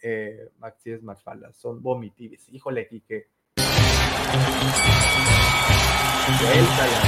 [0.00, 1.52] eh, Maxi Marfala?
[1.54, 2.48] Son vomitives.
[2.48, 3.26] Híjole, Kike.
[6.38, 7.02] Suéltalas.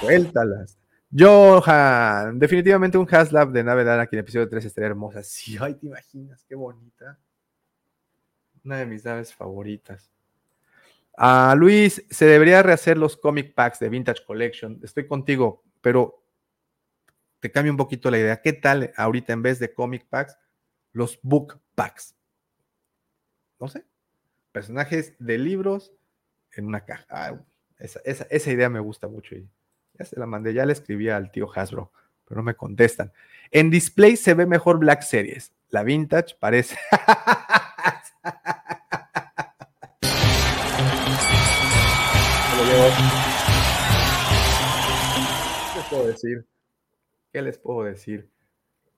[0.00, 0.78] Suéltalas.
[1.10, 5.22] Johan, definitivamente un Haslab de nave aquí en episodio 3 estaría hermosa.
[5.24, 7.18] Sí, ay, te imaginas, qué bonita.
[8.64, 10.10] Una de mis naves favoritas.
[11.16, 14.80] A Luis, se debería rehacer los comic packs de Vintage Collection.
[14.82, 16.22] Estoy contigo, pero
[17.40, 18.42] te cambio un poquito la idea.
[18.42, 20.36] ¿Qué tal ahorita en vez de comic packs,
[20.92, 22.14] los book packs?
[23.58, 23.84] No sé.
[24.52, 25.92] Personajes de libros
[26.52, 27.06] en una caja.
[27.08, 27.40] Ah,
[27.78, 29.36] esa, idea me gusta mucho.
[29.98, 31.92] Ya se la mandé, ya le escribí al tío Hasbro,
[32.24, 33.12] pero no me contestan.
[33.50, 35.52] En display se ve mejor Black Series.
[35.70, 36.76] La vintage parece.
[45.72, 46.46] ¿Qué les puedo decir?
[47.32, 48.28] ¿Qué les puedo decir?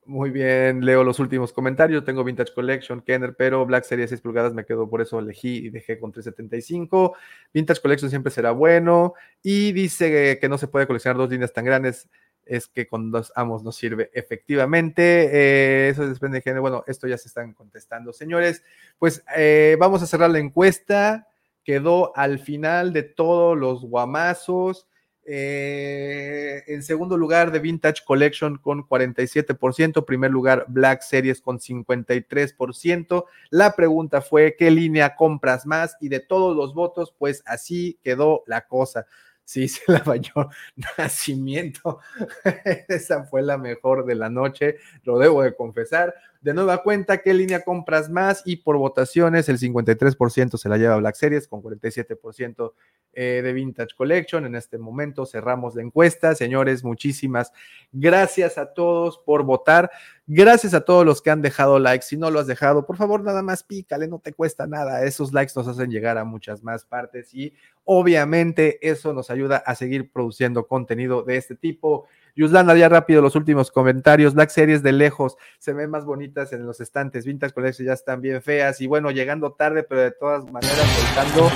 [0.08, 2.02] Muy bien, leo los últimos comentarios.
[2.02, 5.68] Tengo Vintage Collection, Kenner, pero Black Series 6 pulgadas me quedo, por eso elegí y
[5.68, 7.14] dejé con 375.
[7.52, 9.12] Vintage Collection siempre será bueno.
[9.42, 12.08] Y dice que no se puede coleccionar dos líneas tan grandes
[12.46, 15.28] es que con dos amos no sirve efectivamente.
[15.30, 16.62] Eh, eso depende de género.
[16.62, 18.62] Bueno, esto ya se están contestando, señores.
[18.98, 21.28] Pues eh, vamos a cerrar la encuesta.
[21.62, 24.88] Quedó al final de todos los guamazos.
[25.30, 30.06] Eh, en segundo lugar, de Vintage Collection con 47%.
[30.06, 33.26] Primer lugar, Black Series con 53%.
[33.50, 35.96] La pregunta fue: ¿qué línea compras más?
[36.00, 39.06] Y de todos los votos, pues así quedó la cosa
[39.48, 40.50] sí se la bañó
[40.98, 42.00] Nacimiento.
[42.88, 46.14] Esa fue la mejor de la noche, lo debo de confesar.
[46.40, 48.42] De nueva cuenta, ¿qué línea compras más?
[48.44, 52.74] Y por votaciones, el 53% se la lleva Black Series con 47%
[53.12, 54.46] eh, de Vintage Collection.
[54.46, 56.36] En este momento cerramos la encuesta.
[56.36, 57.52] Señores, muchísimas
[57.90, 59.90] gracias a todos por votar.
[60.28, 62.06] Gracias a todos los que han dejado likes.
[62.06, 65.02] Si no lo has dejado, por favor, nada más pícale, no te cuesta nada.
[65.04, 69.74] Esos likes nos hacen llegar a muchas más partes y obviamente eso nos ayuda a
[69.74, 72.06] seguir produciendo contenido de este tipo.
[72.38, 74.32] Yuslana, ya rápido los últimos comentarios.
[74.32, 77.26] Black Series de lejos se ven más bonitas en los estantes.
[77.26, 78.80] Vintage Collection ya están bien feas.
[78.80, 81.50] Y bueno, llegando tarde, pero de todas maneras soltando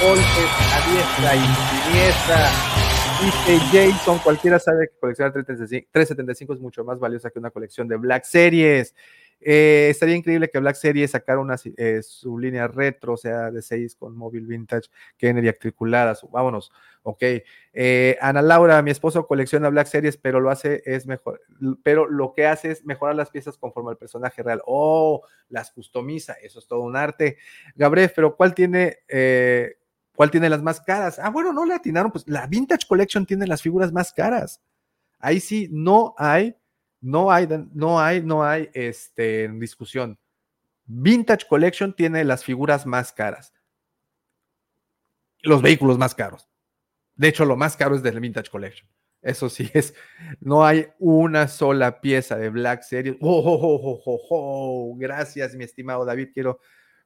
[0.00, 1.40] golpes a diestra y
[1.84, 2.74] siniestra.
[3.22, 7.96] Dice Jason, cualquiera sabe que coleccionar 375 es mucho más valiosa que una colección de
[7.96, 8.94] Black Series.
[9.46, 13.60] Eh, estaría increíble que Black Series sacara una, eh, su línea retro, o sea, de
[13.60, 14.88] 6 con móvil vintage,
[15.18, 16.16] Kennedy articulada.
[16.32, 16.72] vámonos,
[17.02, 17.22] ok.
[17.74, 21.42] Eh, Ana Laura, mi esposo colecciona Black Series, pero lo hace es mejor,
[21.82, 24.62] pero lo que hace es mejorar las piezas conforme al personaje real.
[24.64, 27.36] Oh, las customiza, eso es todo un arte.
[27.74, 29.00] Gabriel, pero ¿cuál tiene?
[30.16, 31.18] ¿Cuál tiene las más caras?
[31.18, 34.62] Ah, bueno, no le atinaron, pues la Vintage Collection tiene las figuras más caras.
[35.18, 36.56] Ahí sí, no hay
[37.04, 40.18] no hay, no hay, no hay este, discusión.
[40.86, 43.52] Vintage Collection tiene las figuras más caras.
[45.42, 46.48] Los vehículos más caros.
[47.14, 48.88] De hecho, lo más caro es del Vintage Collection.
[49.20, 49.94] Eso sí es.
[50.40, 53.16] No hay una sola pieza de Black Series.
[53.20, 56.30] Oh, oh, oh, oh Gracias, mi estimado David.
[56.32, 56.58] Quiero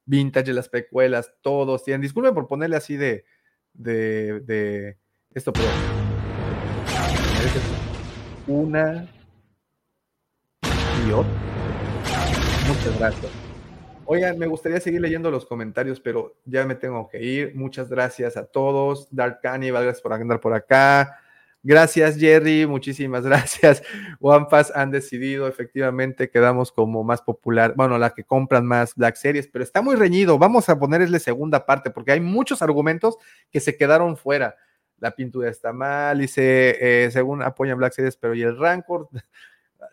[0.05, 1.33] vintage las pecuelas.
[1.41, 2.01] Todos tienen.
[2.01, 3.25] Disculpen por ponerle así de.
[3.73, 4.97] de, de
[5.33, 5.67] esto, pero.
[8.47, 9.05] Una
[12.67, 13.31] Muchas gracias.
[14.05, 17.55] Oigan, me gustaría seguir leyendo los comentarios, pero ya me tengo que ir.
[17.55, 19.07] Muchas gracias a todos.
[19.11, 21.19] Dark Cannibal, gracias por andar por acá.
[21.61, 22.65] Gracias, Jerry.
[22.65, 23.83] Muchísimas gracias.
[24.19, 29.47] OnePass han decidido, efectivamente, quedamos como más popular, bueno, la que compran más Black Series,
[29.47, 30.39] pero está muy reñido.
[30.39, 33.17] Vamos a ponerle segunda parte porque hay muchos argumentos
[33.51, 34.55] que se quedaron fuera.
[34.97, 39.09] La pintura está mal, dice, eh, según apoyan Black Series, pero y el Rancor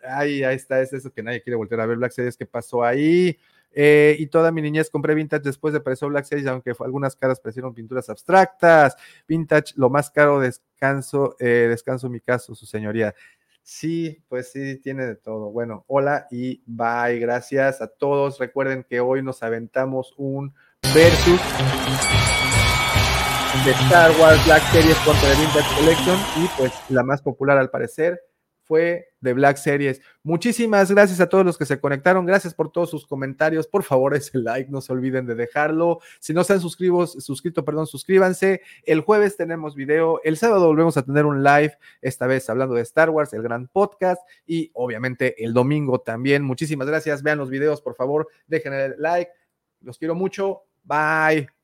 [0.03, 2.83] ahí, ahí está, es eso que nadie quiere volver a ver Black Series, ¿qué pasó
[2.83, 3.37] ahí?
[3.79, 7.39] Eh, y toda mi niñez compré vintage después de aparecer Black Series, aunque algunas caras
[7.39, 8.95] parecieron pinturas abstractas.
[9.27, 13.13] Vintage, lo más caro, descanso, eh, descanso mi caso, su señoría.
[13.61, 15.51] Sí, pues sí, tiene de todo.
[15.51, 17.19] Bueno, hola y bye.
[17.19, 18.39] Gracias a todos.
[18.39, 20.53] Recuerden que hoy nos aventamos un
[20.93, 21.41] versus
[23.65, 27.69] de Star Wars Black Series contra The Vintage Collection y pues la más popular al
[27.69, 28.21] parecer
[28.67, 30.01] fue de Black Series.
[30.23, 32.25] Muchísimas gracias a todos los que se conectaron.
[32.25, 33.67] Gracias por todos sus comentarios.
[33.67, 35.99] Por favor, ese like, no se olviden de dejarlo.
[36.19, 38.61] Si no se han suscrito, suscrito, perdón, suscríbanse.
[38.83, 40.19] El jueves tenemos video.
[40.23, 43.67] El sábado volvemos a tener un live, esta vez hablando de Star Wars, el gran
[43.67, 44.21] podcast.
[44.45, 46.43] Y obviamente el domingo también.
[46.43, 47.23] Muchísimas gracias.
[47.23, 48.27] Vean los videos, por favor.
[48.47, 49.31] Dejen el like.
[49.81, 50.63] Los quiero mucho.
[50.83, 51.56] Bye.